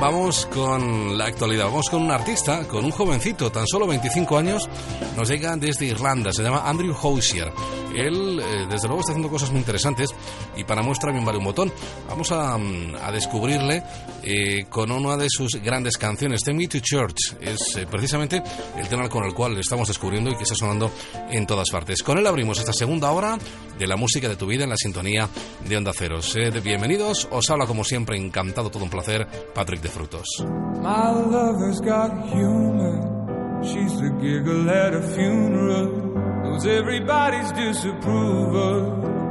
[0.00, 4.68] Vamos con la actualidad, vamos con un artista, con un jovencito, tan solo 25 años,
[5.16, 7.50] nos llega desde Irlanda, se llama Andrew Hosier.
[7.94, 10.10] Él, eh, desde luego, está haciendo cosas muy interesantes
[10.56, 11.72] y para muestra bien vale un botón.
[12.08, 13.82] Vamos a, mm, a descubrirle
[14.22, 17.36] eh, con una de sus grandes canciones, Take Me to Church.
[17.40, 18.42] Es eh, precisamente
[18.76, 20.90] el tema con el cual le estamos descubriendo y que está sonando
[21.30, 22.02] en todas partes.
[22.02, 23.38] Con él abrimos esta segunda hora
[23.78, 25.28] de la música de tu vida en la sintonía
[25.66, 26.22] de Onda Cero.
[26.22, 30.26] Sed bienvenidos, os habla como siempre, encantado, todo un placer, Patrick de Frutos.
[30.82, 33.16] My lover's got humor.
[33.62, 35.86] She's the giggle at a funeral.
[36.42, 39.15] Knows everybody's disapproval.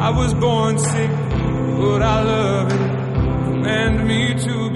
[0.00, 2.78] I was born sick, but I love it.
[3.46, 4.67] Command me to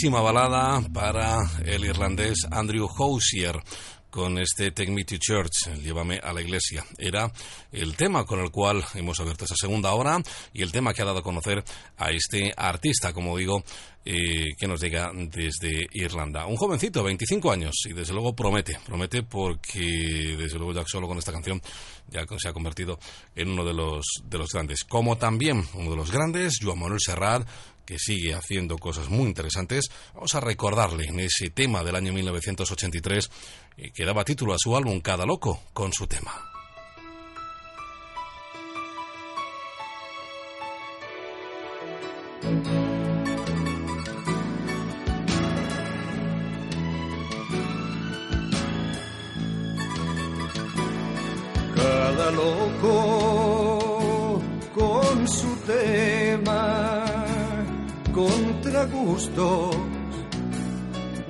[0.00, 3.60] Grandísima balada para el irlandés Andrew Housier
[4.08, 6.82] con este Take Me to Church, Llévame a la iglesia.
[6.96, 7.30] Era
[7.70, 10.18] el tema con el cual hemos abierto esa segunda hora
[10.54, 11.62] y el tema que ha dado a conocer
[11.98, 13.62] a este artista, como digo,
[14.02, 16.46] eh, que nos llega desde Irlanda.
[16.46, 21.18] Un jovencito, 25 años, y desde luego promete, promete porque desde luego ya solo con
[21.18, 21.60] esta canción
[22.08, 22.98] ya se ha convertido
[23.36, 24.84] en uno de los, de los grandes.
[24.84, 27.46] Como también uno de los grandes, Joan Manuel Serrat,
[27.90, 29.90] que sigue haciendo cosas muy interesantes.
[30.14, 33.30] Vamos a recordarle en ese tema del año 1983
[33.78, 36.32] eh, que daba título a su álbum Cada Loco con su tema.
[58.80, 59.76] Contra gustos,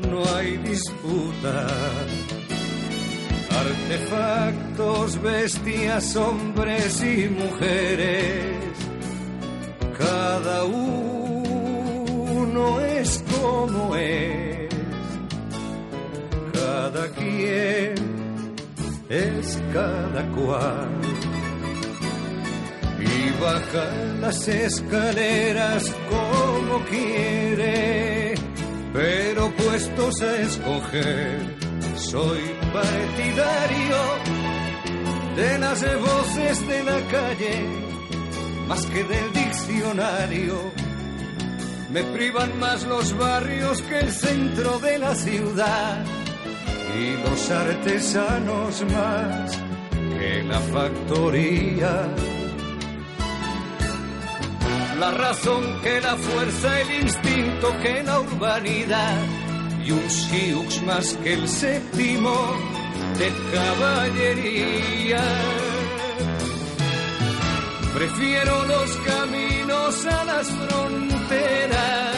[0.09, 1.67] no hay disputa.
[3.51, 8.57] Artefactos, bestias, hombres y mujeres,
[9.99, 11.61] cada uno
[12.81, 14.69] es como es,
[16.53, 17.95] cada quien
[19.09, 21.30] es cada cual.
[23.01, 23.91] Y baja
[24.21, 28.35] las escaleras como quiere,
[28.93, 31.57] pero puestos a escoger,
[31.97, 32.41] soy
[32.73, 34.51] partidario
[35.37, 37.65] de las voces de la calle,
[38.69, 40.73] más que del diccionario.
[41.91, 46.05] Me privan más los barrios que el centro de la ciudad
[46.97, 49.59] y los artesanos más
[50.19, 52.15] que la factoría.
[55.01, 59.17] La razón que la fuerza, el instinto que la urbanidad
[59.83, 62.35] y un siux más que el séptimo
[63.19, 65.23] de caballería.
[67.95, 72.17] Prefiero los caminos a las fronteras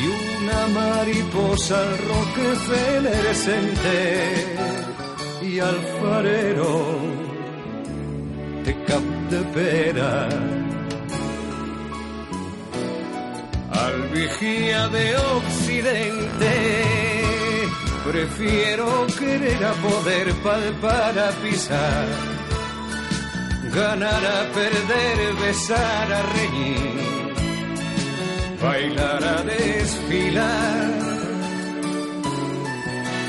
[0.00, 0.06] y
[0.38, 3.26] una mariposa al Rockefeller
[5.42, 5.78] y al
[8.66, 10.28] de Cap de Pera.
[13.84, 16.54] Al vigía de Occidente
[18.04, 22.06] prefiero querer a poder palpar a pisar,
[23.74, 27.06] ganar a perder, besar a reñir
[28.62, 30.88] bailar a desfilar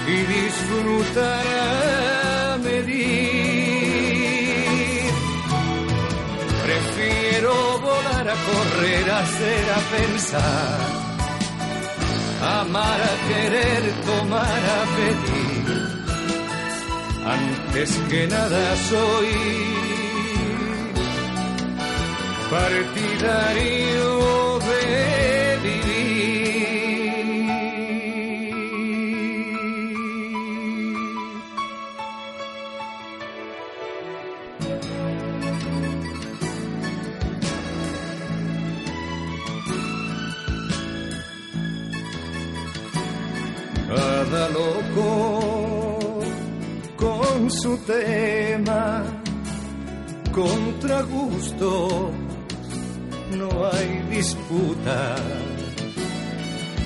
[0.08, 1.97] y disfrutar a
[8.30, 10.80] a correr, a hacer, a pensar,
[12.60, 15.48] amar, a querer, tomar, a pedir.
[17.28, 19.32] Antes que nada soy
[22.50, 24.06] partidario
[24.60, 25.97] de vivir.
[47.68, 49.04] Su tema,
[50.32, 52.12] contra gusto
[53.36, 55.16] no hay disputa.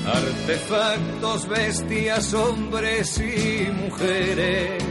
[0.08, 4.84] Artefactos, bestias, hombres y mujeres,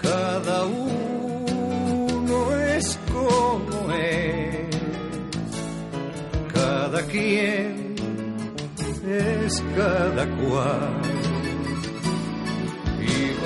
[0.00, 4.76] cada uno es como es,
[6.54, 7.96] cada quien
[9.04, 11.21] es cada cual.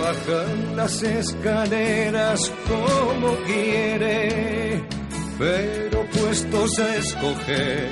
[0.02, 4.96] Bajan las escaleras como quiere
[5.38, 7.88] pero puestos a escoger,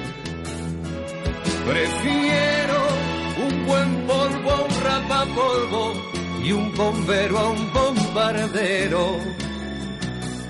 [1.67, 2.79] prefiero
[3.47, 5.93] un buen polvo a un rapapolvo
[6.43, 9.19] y un bombero a un bombardero.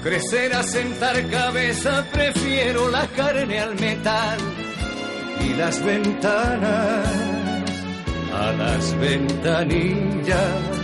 [0.03, 4.39] Crecer a sentar cabeza, prefiero la carne al metal
[5.41, 7.09] y las ventanas
[8.33, 10.84] a las ventanillas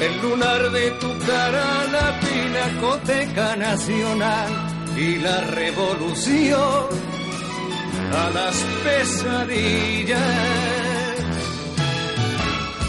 [0.00, 4.48] el lunar de tu cara, la pinacoteca nacional
[4.96, 6.86] y la revolución
[8.12, 10.20] a las pesadillas.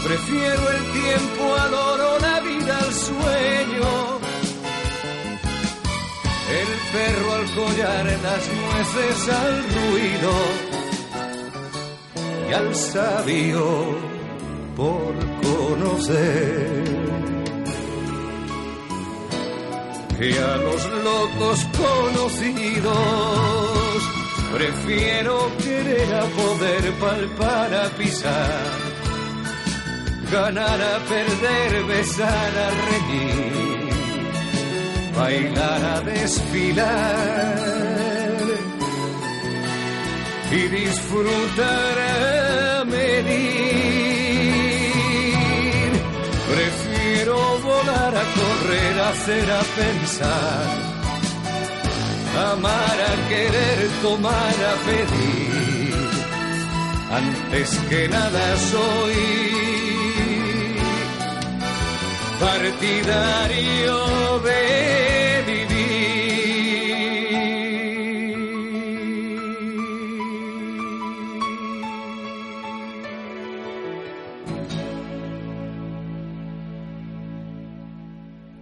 [0.04, 4.20] Prefiero el tiempo al oro, la vida al sueño,
[6.60, 10.32] el perro al collar, las nueces al ruido
[12.48, 14.10] y al sabio
[14.76, 16.99] por conocer.
[20.20, 22.94] Que a los locos conocidos
[24.52, 28.60] prefiero querer a poder palpar a pisar,
[30.30, 33.88] ganar a perder, besar a reír,
[35.16, 37.56] bailar a desfilar
[40.52, 43.89] y disfrutar a medir.
[47.30, 50.66] Prefiero volar a correr, a hacer, a pensar,
[52.52, 55.94] amar, a querer, tomar, a pedir.
[57.12, 59.14] Antes que nada soy
[62.40, 63.98] partidario
[64.40, 65.09] de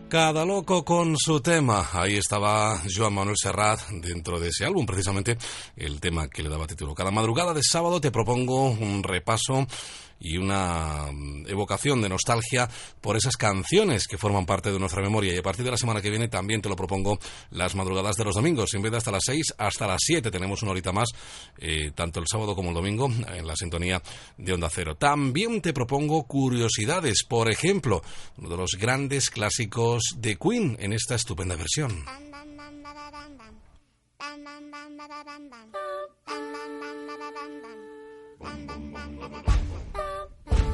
[0.09, 1.91] Cada loco con su tema.
[1.93, 5.37] Ahí estaba Joan Manuel Serrat dentro de ese álbum, precisamente
[5.77, 6.95] el tema que le daba título.
[6.95, 9.67] Cada madrugada de sábado te propongo un repaso
[10.21, 12.69] y una mm, evocación de nostalgia
[13.01, 15.35] por esas canciones que forman parte de nuestra memoria.
[15.35, 17.19] Y a partir de la semana que viene también te lo propongo
[17.51, 18.75] las madrugadas de los domingos.
[18.75, 21.09] En vez de hasta las 6, hasta las 7 tenemos una horita más,
[21.59, 24.03] eh, tanto el sábado como el domingo, en la sintonía
[24.37, 24.97] de Onda Cero.
[24.97, 28.03] También te propongo curiosidades, por ejemplo,
[28.37, 32.05] uno de los grandes clásicos de Queen en esta estupenda versión.
[39.99, 40.68] ba.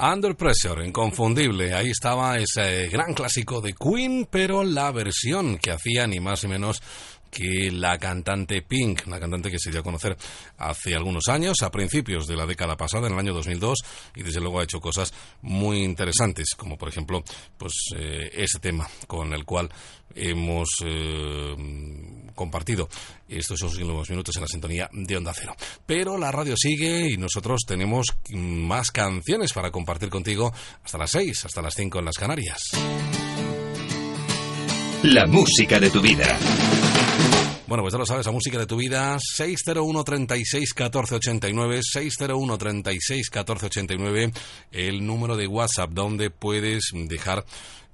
[0.00, 1.74] Under Pressure, inconfundible.
[1.74, 6.50] Ahí estaba ese gran clásico de Queen, pero la versión que hacía ni más ni
[6.50, 6.80] menos
[7.30, 10.16] que la cantante Pink, una cantante que se dio a conocer
[10.58, 13.78] hace algunos años, a principios de la década pasada, en el año 2002,
[14.16, 17.22] y desde luego ha hecho cosas muy interesantes, como por ejemplo,
[17.56, 19.70] pues eh, ese tema con el cual
[20.14, 21.54] hemos eh,
[22.34, 22.88] compartido
[23.28, 25.54] estos últimos minutos en la sintonía de Onda Cero.
[25.86, 30.52] Pero la radio sigue y nosotros tenemos más canciones para compartir contigo
[30.82, 32.58] hasta las 6, hasta las 5 en las Canarias.
[35.04, 36.36] La música de tu vida.
[37.68, 42.58] Bueno, pues ya lo sabes, la música de tu vida, 601 36 14 89, 601
[42.58, 44.32] 36 14 89,
[44.72, 47.44] el número de WhatsApp donde puedes dejar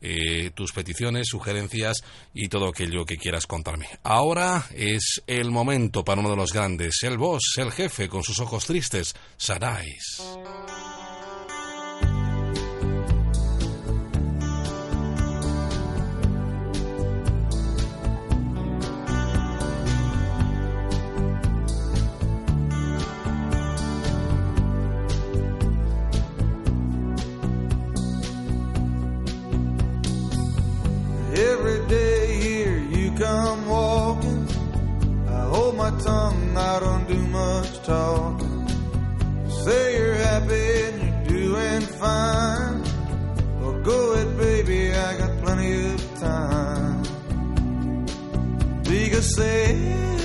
[0.01, 2.03] eh, tus peticiones, sugerencias
[2.33, 3.89] y todo aquello que quieras contarme.
[4.03, 8.39] Ahora es el momento para uno de los grandes, el boss, el jefe, con sus
[8.41, 10.23] ojos tristes, Sarais.
[35.77, 38.69] My tongue, I don't do much talking.
[39.65, 42.83] Say you're happy and you're doing fine.
[43.61, 47.03] Well, go ahead, baby, I got plenty of time.
[48.85, 50.21] Because sailors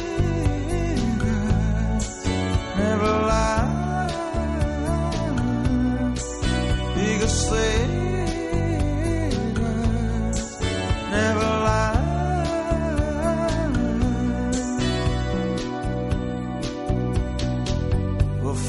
[2.77, 4.07] never lie.
[6.95, 8.08] Because sailors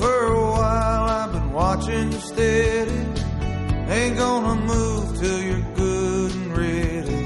[0.01, 3.01] for a while I've been watching you steady.
[3.97, 7.20] Ain't gonna move till you're good and ready.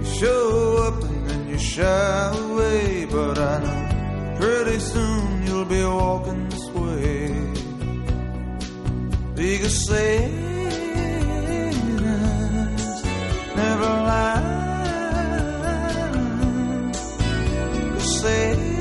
[0.00, 0.44] You show
[0.86, 6.68] up and then you shy away, but I know pretty soon you'll be walking this
[6.80, 7.28] way.
[9.34, 10.56] Because sailors
[13.62, 14.54] never lie.
[17.98, 18.75] Sailors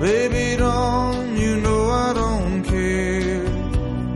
[0.00, 3.44] Baby, don't you know I don't care?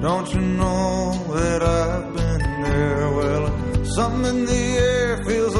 [0.02, 3.10] Don't you know that I've been there?
[3.16, 5.54] Well, something in the air feels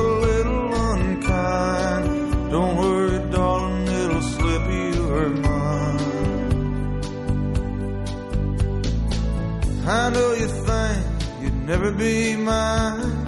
[11.68, 13.26] never be mine.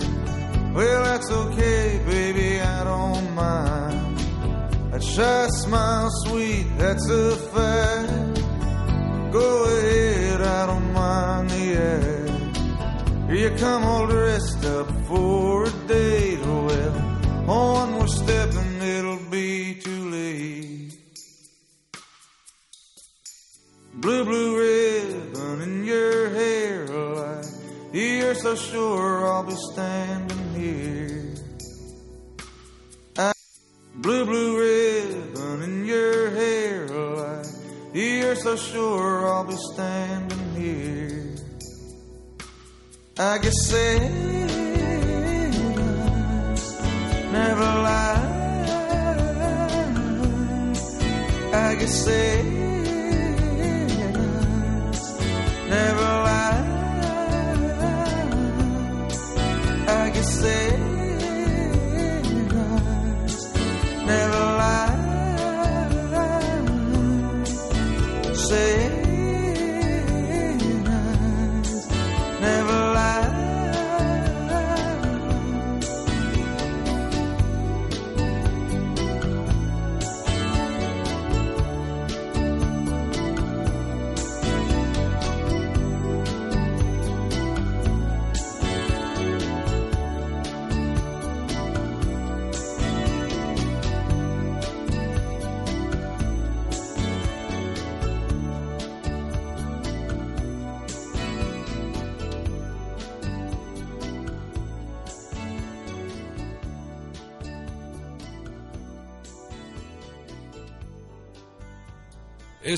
[0.72, 4.18] Well, that's okay, baby, I don't mind.
[4.92, 8.42] That shy smile, sweet, that's a fact.
[9.30, 12.56] Go ahead, I don't mind the act.
[13.26, 16.40] Here you come all dressed up for a date.
[16.42, 16.92] Oh, well,
[17.44, 20.98] one more step and it'll be too late.
[23.96, 27.29] Blue, blue ribbon in your hair, like
[27.92, 31.34] you're so sure I'll be standing here.
[33.18, 33.32] I-
[33.96, 37.46] Blue, blue ribbon in your hair, like
[37.92, 41.34] you're so sure I'll be standing here.
[43.18, 44.10] I guess sailors
[47.32, 48.26] never lie.
[51.52, 52.59] I guess sailors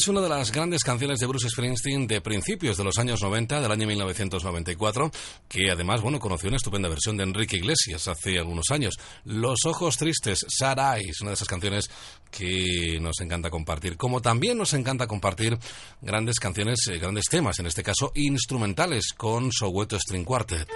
[0.03, 3.61] Es una de las grandes canciones de Bruce Springsteen de principios de los años 90,
[3.61, 5.13] del año 1994,
[5.49, 8.99] que además, bueno, conoció una estupenda versión de Enrique Iglesias hace algunos años.
[9.23, 11.89] Los Ojos Tristes, Sad Eyes, una de esas canciones
[12.33, 13.97] que nos encanta compartir.
[13.97, 15.57] Como también nos encanta compartir
[16.01, 20.69] grandes canciones, eh, grandes temas, en este caso instrumentales, con Soweto String Quartet.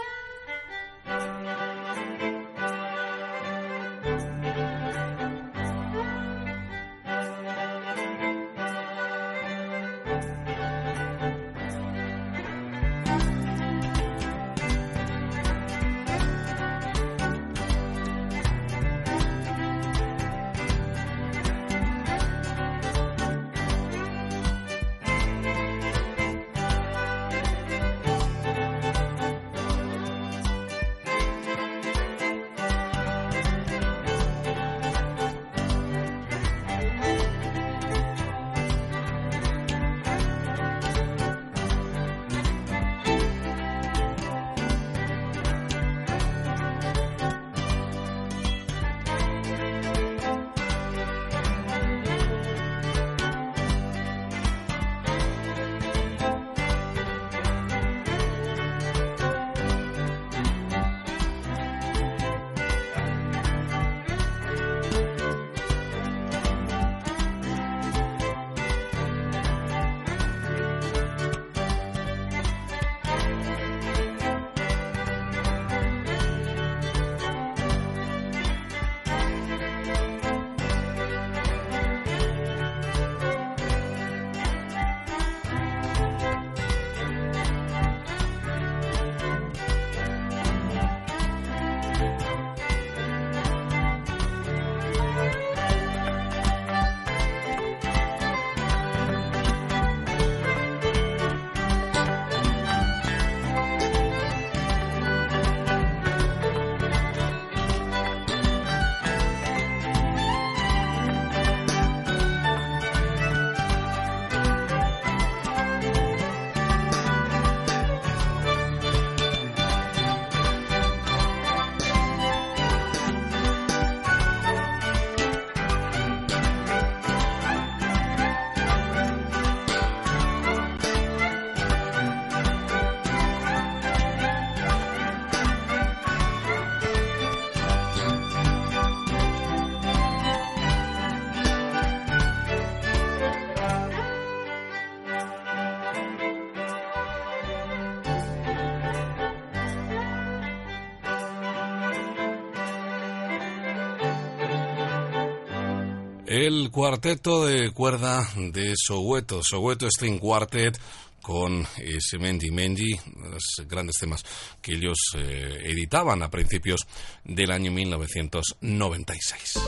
[156.37, 160.79] El cuarteto de cuerda de Soweto, Soweto String Quartet,
[161.23, 162.95] con ese Mendy Mendy,
[163.31, 164.23] los grandes temas
[164.61, 166.87] que ellos eh, editaban a principios
[167.25, 169.61] del año 1996.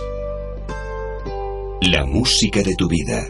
[1.81, 3.27] La música de tu vida.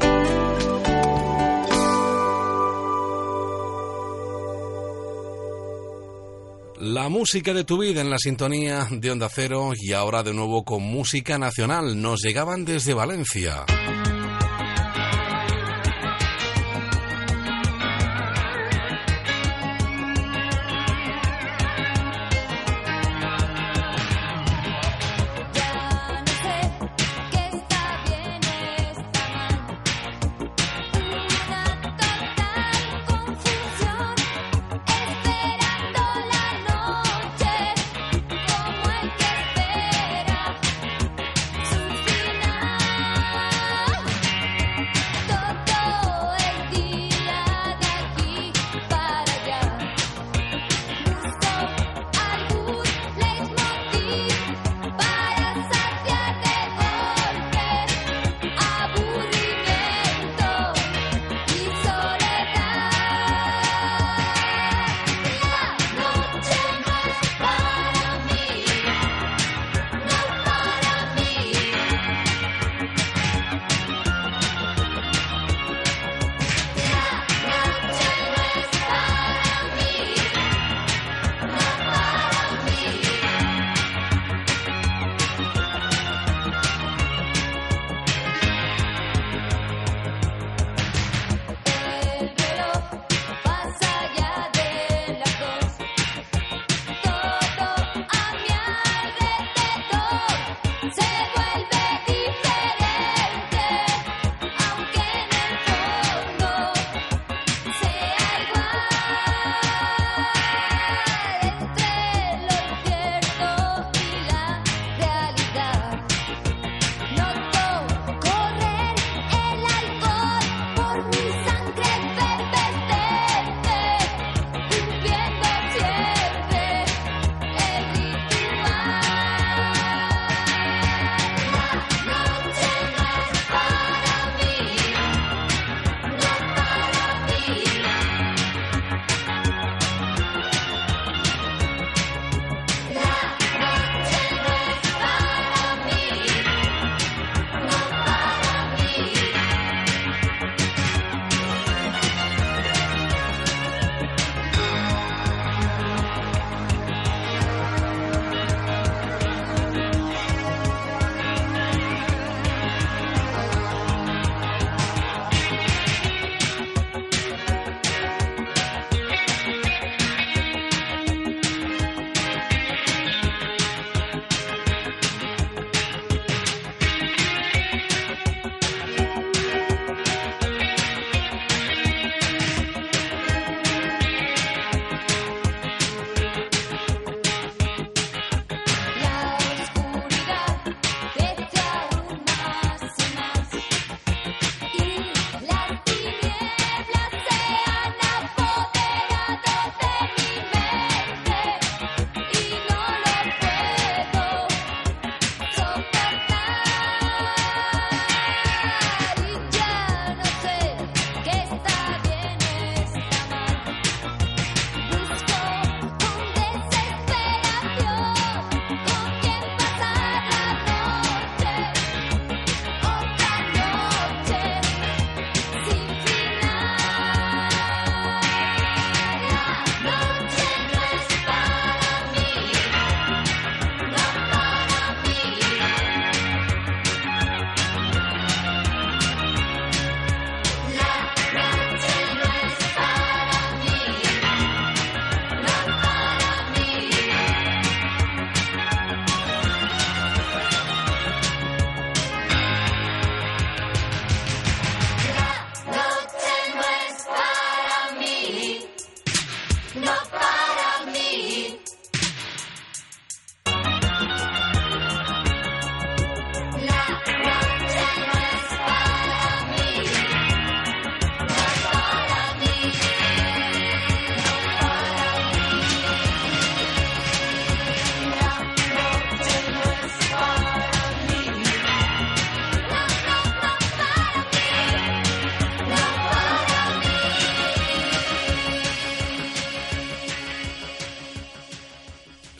[6.80, 10.64] La música de tu vida en la sintonía de Onda Cero y ahora de nuevo
[10.64, 12.00] con música nacional.
[12.00, 13.64] Nos llegaban desde Valencia.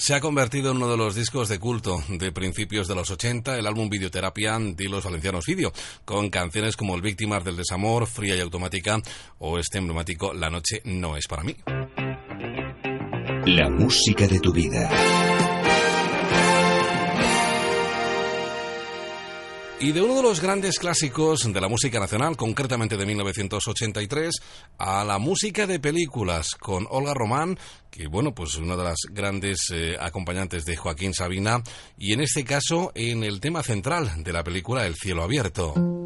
[0.08, 3.58] Se ha convertido en uno de los discos de culto de principios de los 80,
[3.58, 5.70] el álbum Videoterapia de los Valencianos Video,
[6.06, 9.02] con canciones como El Víctimas del Desamor, Fría y Automática
[9.38, 11.54] o este emblemático La Noche No Es Para Mí.
[13.44, 14.88] La música de tu vida.
[19.80, 24.34] Y de uno de los grandes clásicos de la música nacional, concretamente de 1983,
[24.76, 27.56] a la música de películas con Olga Román,
[27.88, 31.62] que bueno, pues una de las grandes eh, acompañantes de Joaquín Sabina,
[31.96, 35.97] y en este caso en el tema central de la película El cielo abierto.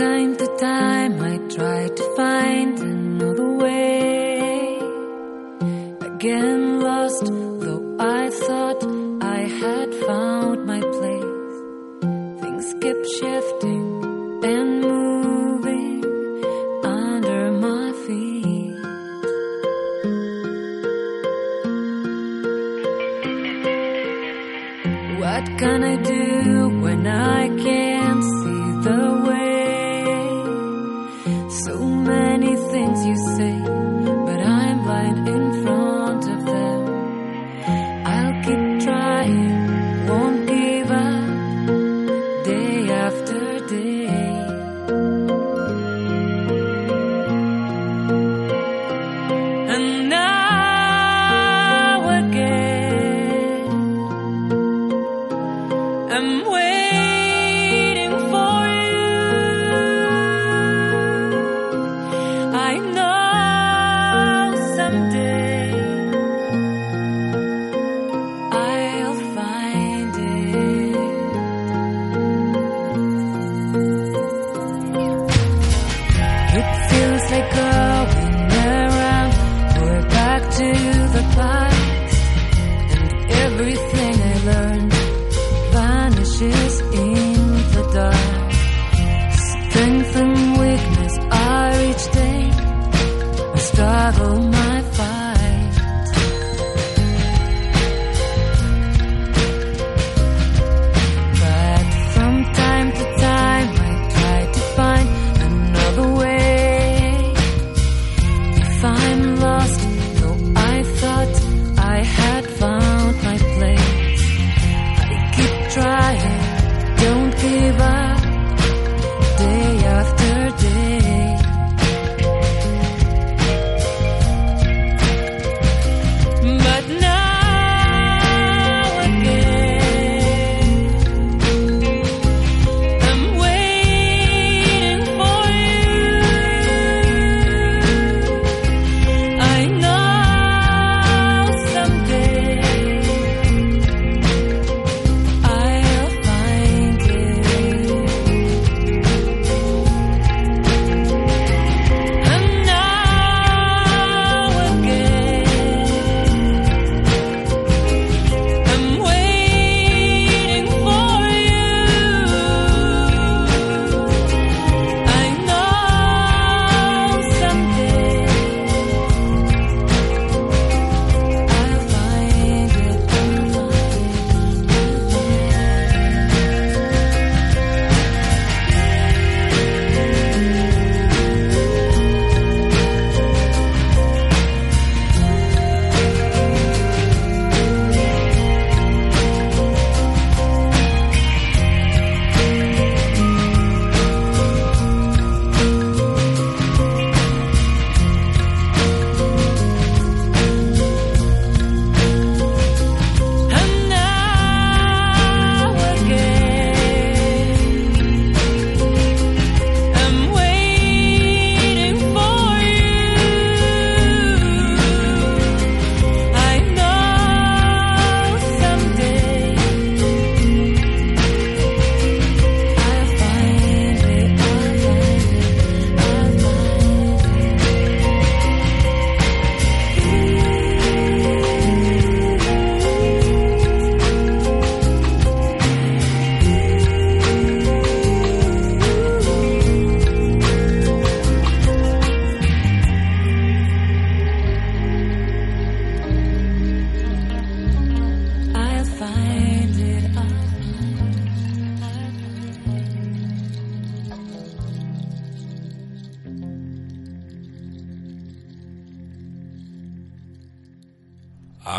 [0.00, 4.78] Time to time, I try to find another way.
[6.00, 8.80] Again, lost, though I thought
[9.20, 11.54] I had found my place.
[12.40, 13.84] Things kept shifting
[14.52, 16.02] and moving
[16.82, 18.78] under my feet.
[25.20, 29.29] What can I do when I can't see the way?
[32.70, 33.89] Things you say,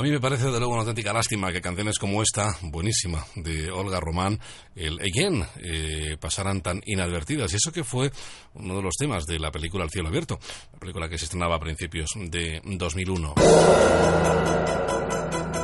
[0.01, 3.69] A mí me parece de luego una auténtica lástima que canciones como esta, buenísima, de
[3.69, 4.39] Olga Román,
[4.75, 7.53] el Again, eh, pasaran tan inadvertidas.
[7.53, 8.11] Y eso que fue
[8.55, 10.39] uno de los temas de la película El cielo abierto,
[10.73, 13.35] la película que se estrenaba a principios de 2001.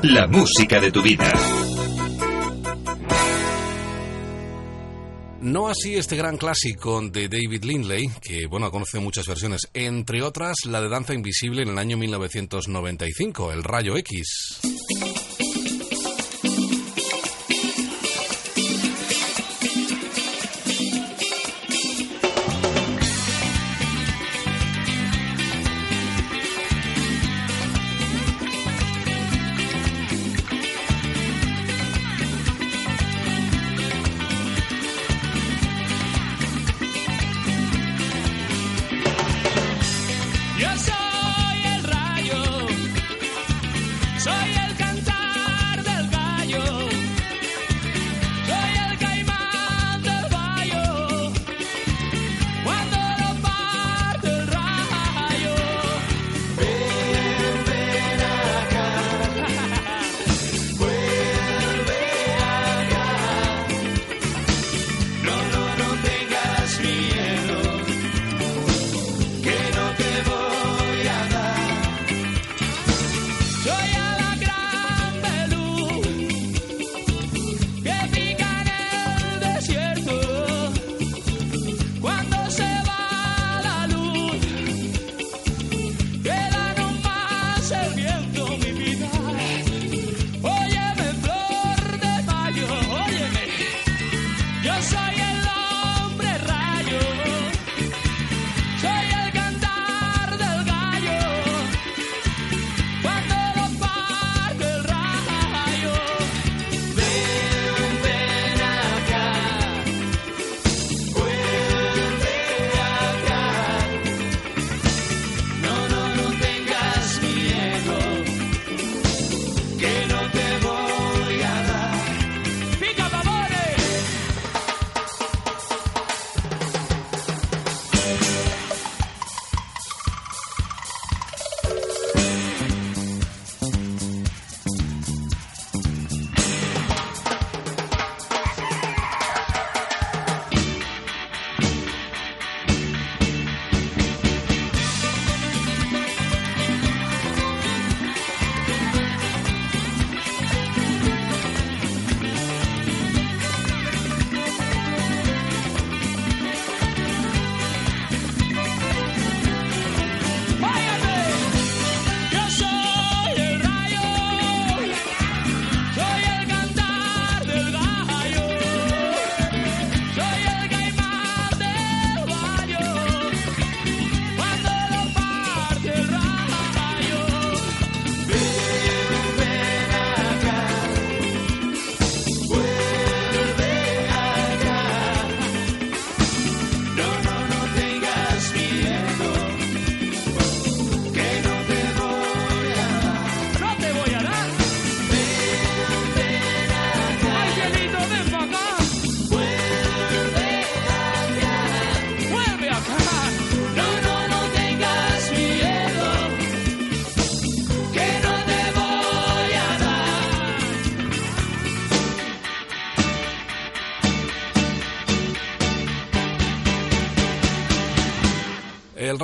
[0.03, 1.33] La música de tu vida.
[5.47, 10.21] No así este gran clásico de David Lindley, que bueno, ha conocido muchas versiones, entre
[10.21, 14.59] otras la de Danza Invisible en el año 1995, El Rayo X.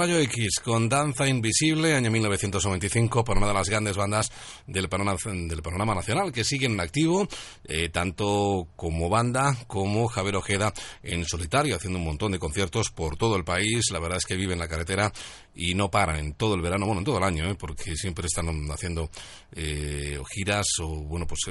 [0.09, 4.31] X con Danza Invisible, año 1995, por una de las grandes bandas
[4.67, 7.25] del panorama, del panorama nacional que siguen en activo,
[7.63, 10.73] eh, tanto como banda como Javier Ojeda
[11.03, 13.91] en solitario, haciendo un montón de conciertos por todo el país.
[13.91, 15.11] La verdad es que viven la carretera
[15.55, 18.27] y no paran en todo el verano, bueno, en todo el año, eh, porque siempre
[18.27, 19.09] están haciendo
[19.53, 21.43] eh, giras o, bueno, pues.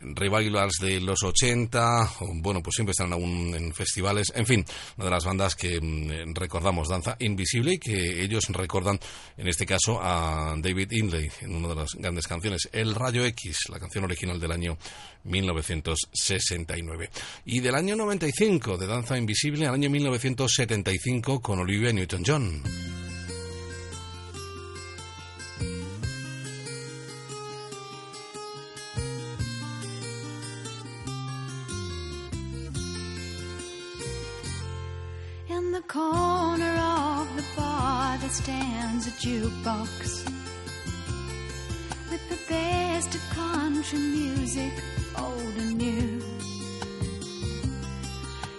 [0.00, 4.46] Eh, eh, revivals de los 80, o, bueno, pues siempre están aún en festivales, en
[4.46, 4.64] fin,
[4.96, 8.98] una de las bandas que mm, recordamos, Danza Invisible, y que ellos recordan,
[9.36, 13.68] en este caso, a David Inley, en una de las grandes canciones, El Rayo X,
[13.68, 14.78] la canción original del año
[15.24, 17.10] 1969.
[17.44, 23.05] Y del año 95, de Danza Invisible, al año 1975, con Olivia Newton-John.
[35.88, 40.24] Corner of the bar there stands a jukebox
[42.10, 44.72] with the best of country music,
[45.18, 46.22] old and new.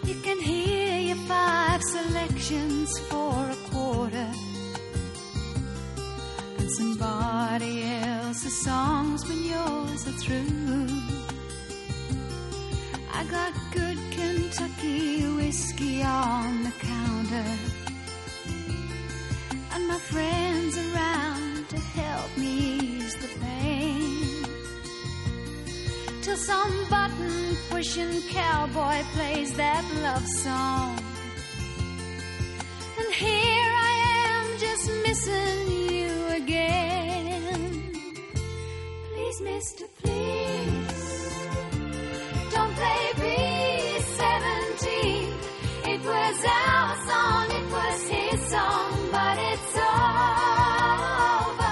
[0.05, 4.31] You can hear your five selections for a quarter.
[6.59, 11.26] And somebody else's songs when yours are through.
[13.19, 17.49] I got good Kentucky whiskey on the counter.
[19.73, 24.45] And my friends around to help me ease the pain.
[26.21, 30.99] Till some button pushing cowboy plays that love song.
[32.99, 33.93] And here I
[34.27, 35.59] am just missing
[35.91, 36.11] you
[36.41, 37.93] again.
[39.11, 40.96] Please, mister, please.
[42.57, 44.83] Don't play B-17.
[45.93, 51.66] It was our song, it was his song, but it's over.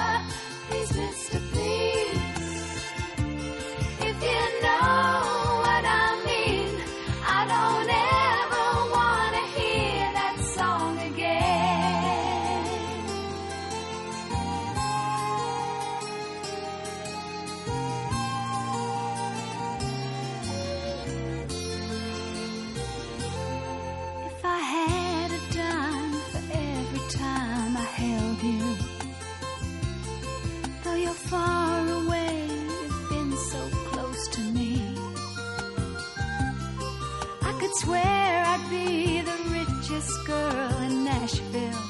[39.90, 41.84] Richest girl in Nashville,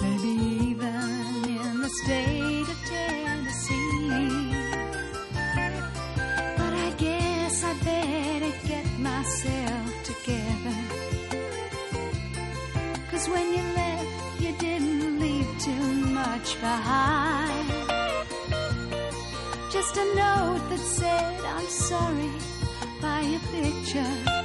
[0.00, 0.28] maybe
[0.70, 4.54] even in the state of Tennessee.
[6.56, 10.76] But I guess I better get myself together.
[13.10, 17.68] Cause when you left, you didn't leave too much behind.
[19.70, 22.30] Just a note that said, I'm sorry,
[23.02, 24.43] by a picture.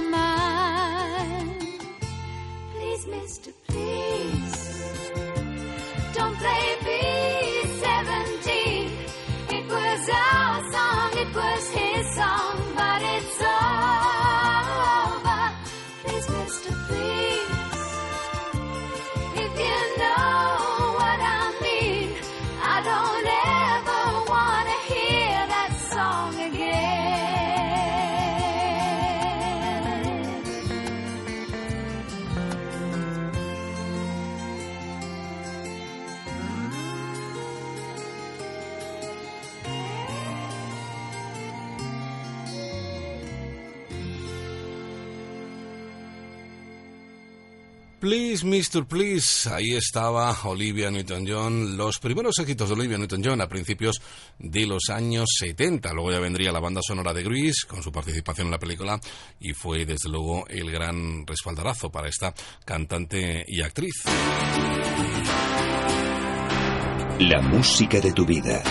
[0.00, 1.62] Mind.
[2.74, 4.56] Please, mister, please.
[6.14, 6.76] Don't play
[48.08, 48.86] Please, Mr.
[48.86, 54.00] Please, ahí estaba Olivia Newton-John, los primeros éxitos de Olivia Newton-John a principios
[54.38, 55.92] de los años 70.
[55.92, 58.98] Luego ya vendría la banda sonora de Grease con su participación en la película
[59.38, 62.32] y fue desde luego el gran respaldarazo para esta
[62.64, 64.04] cantante y actriz.
[67.18, 68.62] La música de tu vida.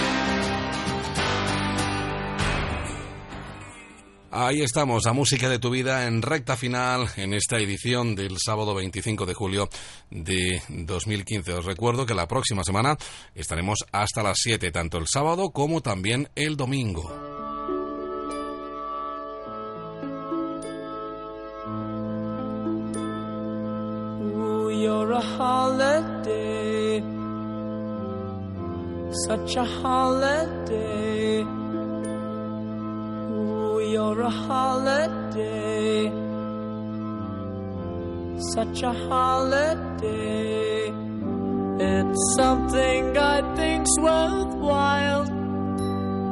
[4.30, 8.76] Ahí estamos, la música de tu vida en recta final en esta edición del sábado
[8.76, 9.70] 25 de julio
[10.12, 11.54] de 2015.
[11.54, 12.98] Os recuerdo que la próxima semana
[13.34, 17.10] estaremos hasta las 7, tanto el sábado como también el domingo.
[33.80, 36.10] You're a holiday,
[38.54, 40.91] such a holiday.
[41.80, 45.24] It's something I think's worthwhile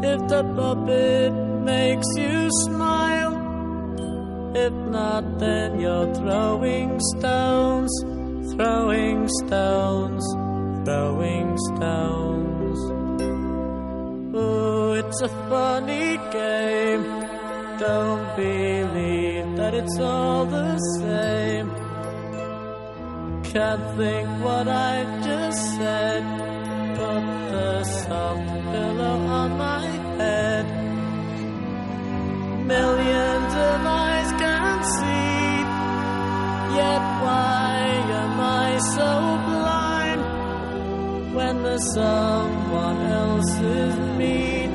[0.03, 3.33] if the puppet makes you smile.
[4.55, 7.91] If not, then you're throwing stones,
[8.55, 10.25] throwing stones,
[10.85, 12.79] throwing stones.
[14.35, 17.24] Ooh, it's a funny game.
[17.79, 21.69] Don't believe that it's all the same.
[23.43, 26.23] Can't think what I've just said.
[26.95, 29.85] Put the soft pillow on my
[30.17, 30.65] head.
[32.65, 35.57] Millions of eyes can see.
[36.79, 37.73] Yet why
[38.23, 39.11] am I so
[39.49, 40.21] blind
[41.35, 44.69] when the someone else is me?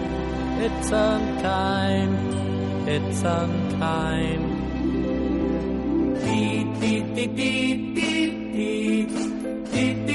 [0.67, 2.50] It's unkind,
[2.89, 4.61] it's unkind.
[6.23, 9.31] Beep, beep, beep, beep, beep, beep.
[9.73, 10.07] Beep,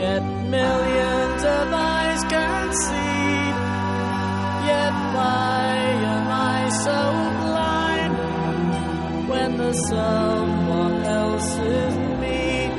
[0.00, 3.48] Yet millions of eyes can see.
[4.66, 4.94] Yet
[6.84, 7.43] so?
[9.72, 11.58] Someone else
[12.20, 12.70] me?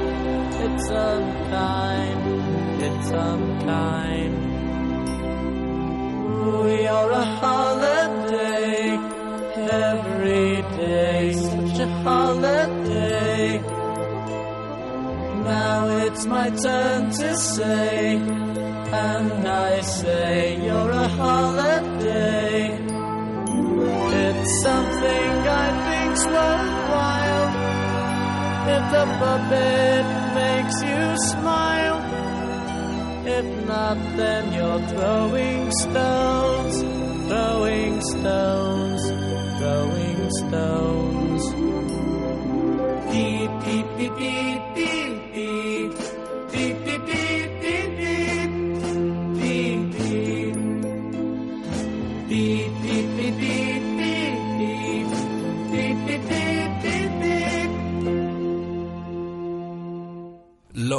[0.66, 2.22] It's unkind,
[2.82, 4.34] it's unkind.
[6.64, 8.98] We are a holiday
[9.90, 13.60] every day, such a holiday.
[15.44, 22.80] Now it's my turn to say, and I say you're a holiday.
[24.28, 25.45] It's something
[26.26, 27.50] I think's worthwhile.
[28.68, 32.00] If the puppet makes you smile,
[33.28, 36.82] if not, then you're throwing stones,
[37.28, 39.02] throwing stones,
[39.60, 41.44] throwing stones.
[43.12, 45.34] Beep, beep, beep, beep, beep.
[45.34, 45.65] Beep,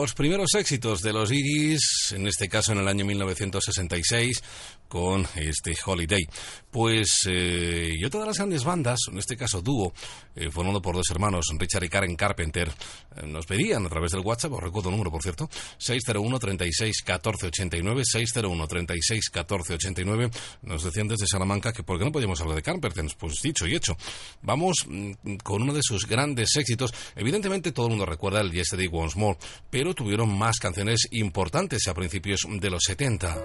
[0.07, 4.41] Los primeros éxitos de los Iris, en este caso en el año 1966,
[4.87, 6.25] con este Holiday.
[6.71, 9.93] Pues, eh, y las grandes bandas, en este caso dúo,
[10.37, 14.21] eh, formado por dos hermanos, Richard y Karen Carpenter, eh, nos pedían a través del
[14.21, 20.31] WhatsApp, os recuerdo el número, por cierto, 601 36 14 89, 601 36 14 89,
[20.63, 23.75] nos decían desde Salamanca que por qué no podíamos hablar de Carpenter, pues dicho y
[23.75, 23.97] hecho.
[24.43, 28.89] Vamos mm, con uno de sus grandes éxitos, evidentemente todo el mundo recuerda el Yesterday
[28.93, 29.39] Once More,
[29.69, 33.37] pero tuvieron más canciones importantes a principios de los 70.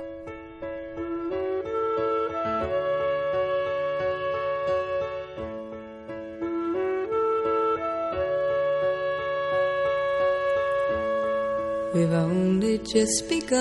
[11.94, 13.60] We've only just begun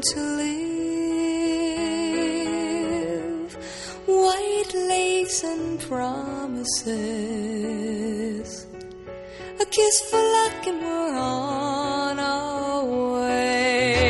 [0.00, 0.78] to live.
[4.06, 6.88] White lace and promises.
[9.60, 14.07] A kiss for luck and we're on our way.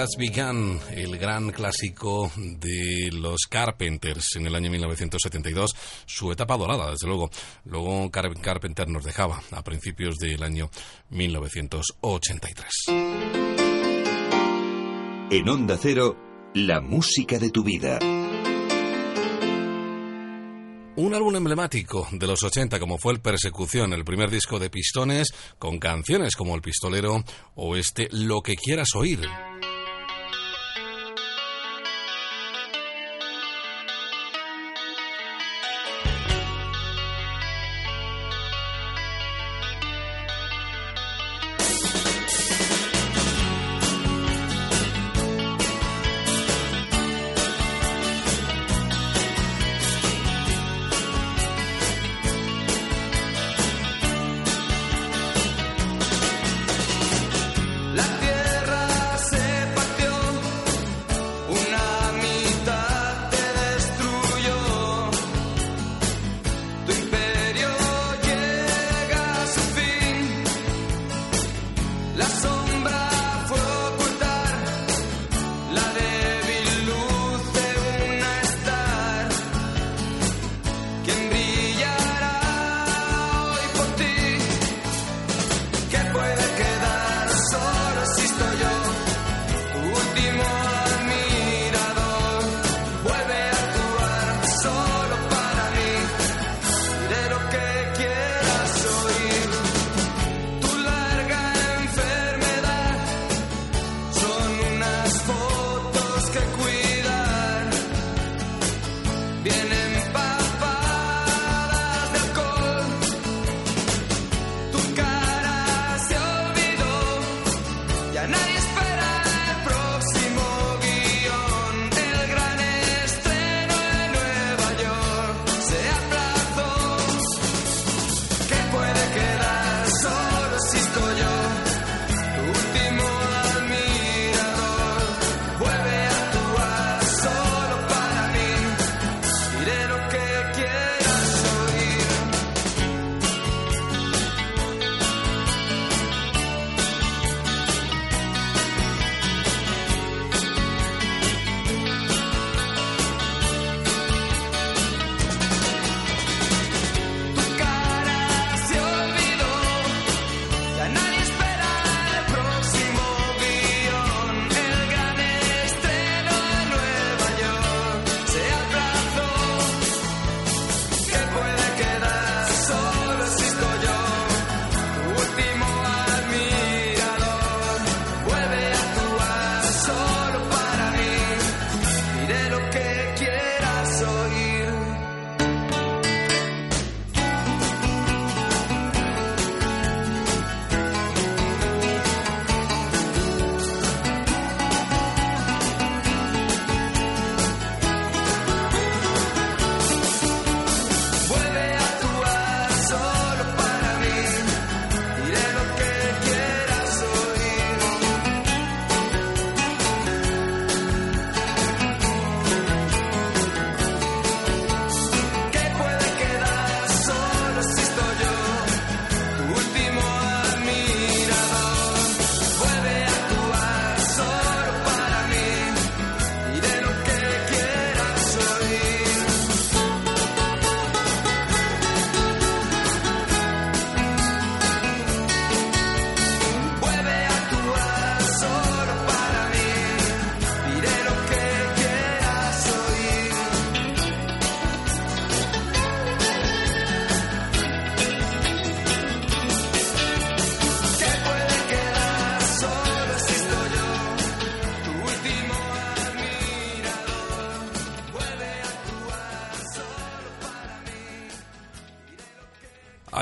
[0.00, 5.70] Just Begun, el gran clásico de los Carpenters en el año 1972,
[6.06, 7.30] su etapa dorada, desde luego.
[7.64, 10.70] Luego Car- Carpenter nos dejaba a principios del año
[11.10, 12.68] 1983.
[15.30, 16.16] En Onda Cero,
[16.54, 17.98] la música de tu vida.
[20.96, 25.28] Un álbum emblemático de los 80 como fue el Persecución, el primer disco de Pistones,
[25.58, 27.24] con canciones como El Pistolero
[27.56, 29.20] o este Lo que quieras oír.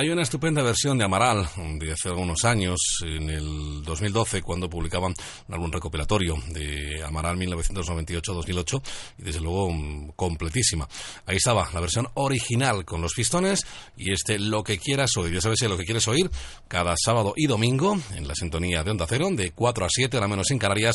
[0.06, 1.48] Hay una estupenda versión de Amaral
[1.80, 5.12] de hace algunos años, en el 2012, cuando publicaban
[5.48, 8.82] un álbum recopilatorio de Amaral 1998-2008,
[9.18, 10.88] y desde luego mm, completísima.
[11.26, 13.66] Ahí estaba la versión original con los pistones
[13.96, 15.34] y este Lo que quieras oír.
[15.34, 16.30] Ya sabes, eh, lo que quieres oír
[16.68, 20.28] cada sábado y domingo en la sintonía de Onda Cero, de 4 a 7, la
[20.28, 20.94] menos en Canarias,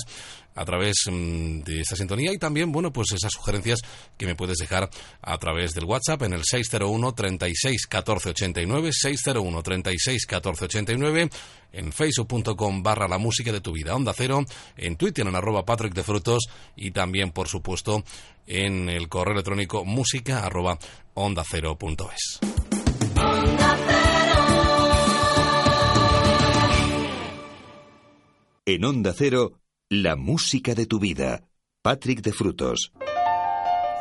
[0.55, 3.79] a través mm, de esta sintonía y también, bueno, pues esas sugerencias
[4.17, 4.89] que me puedes dejar
[5.21, 11.29] a través del WhatsApp en el 601 36 14 89 601 36 14 89
[11.73, 14.43] en facebook.com barra la música de tu vida Onda Cero,
[14.77, 16.43] en Twitter en arroba Patrick de Frutos
[16.75, 18.03] y también, por supuesto,
[18.47, 20.77] en el correo electrónico música arroba
[21.13, 22.39] onda cero punto es.
[28.65, 29.60] En Onda Cero,
[29.91, 31.43] la música de tu vida.
[31.81, 32.93] Patrick de Frutos.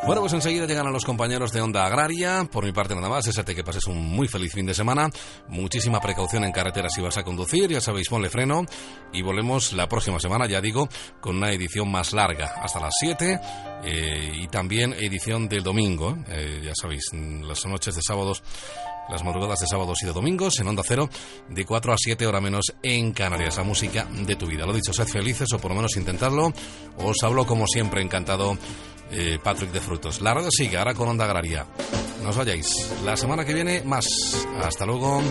[0.06, 2.48] Bueno, pues enseguida llegan a los compañeros de Onda Agraria.
[2.50, 5.10] Por mi parte nada más, desearte que pases un muy feliz fin de semana.
[5.48, 8.64] Muchísima precaución en carretera si vas a conducir, ya sabéis, ponle freno.
[9.12, 10.88] Y volvemos la próxima semana, ya digo,
[11.20, 13.40] con una edición más larga, hasta las 7.
[13.82, 18.42] eh, y también edición del domingo, eh, ya sabéis, las noches de sábados,
[19.08, 21.08] las madrugadas de sábados y de domingos en Onda Cero,
[21.48, 24.66] de 4 a 7 hora menos en Canarias, la música de tu vida.
[24.66, 26.52] Lo dicho, sed felices o por lo menos intentadlo.
[26.98, 28.56] Os hablo como siempre, encantado
[29.10, 30.20] eh, Patrick de Frutos.
[30.20, 31.66] La radio sigue ahora con Onda Agraria.
[32.22, 32.90] No os vayáis.
[33.04, 34.06] La semana que viene más.
[34.62, 35.22] Hasta luego.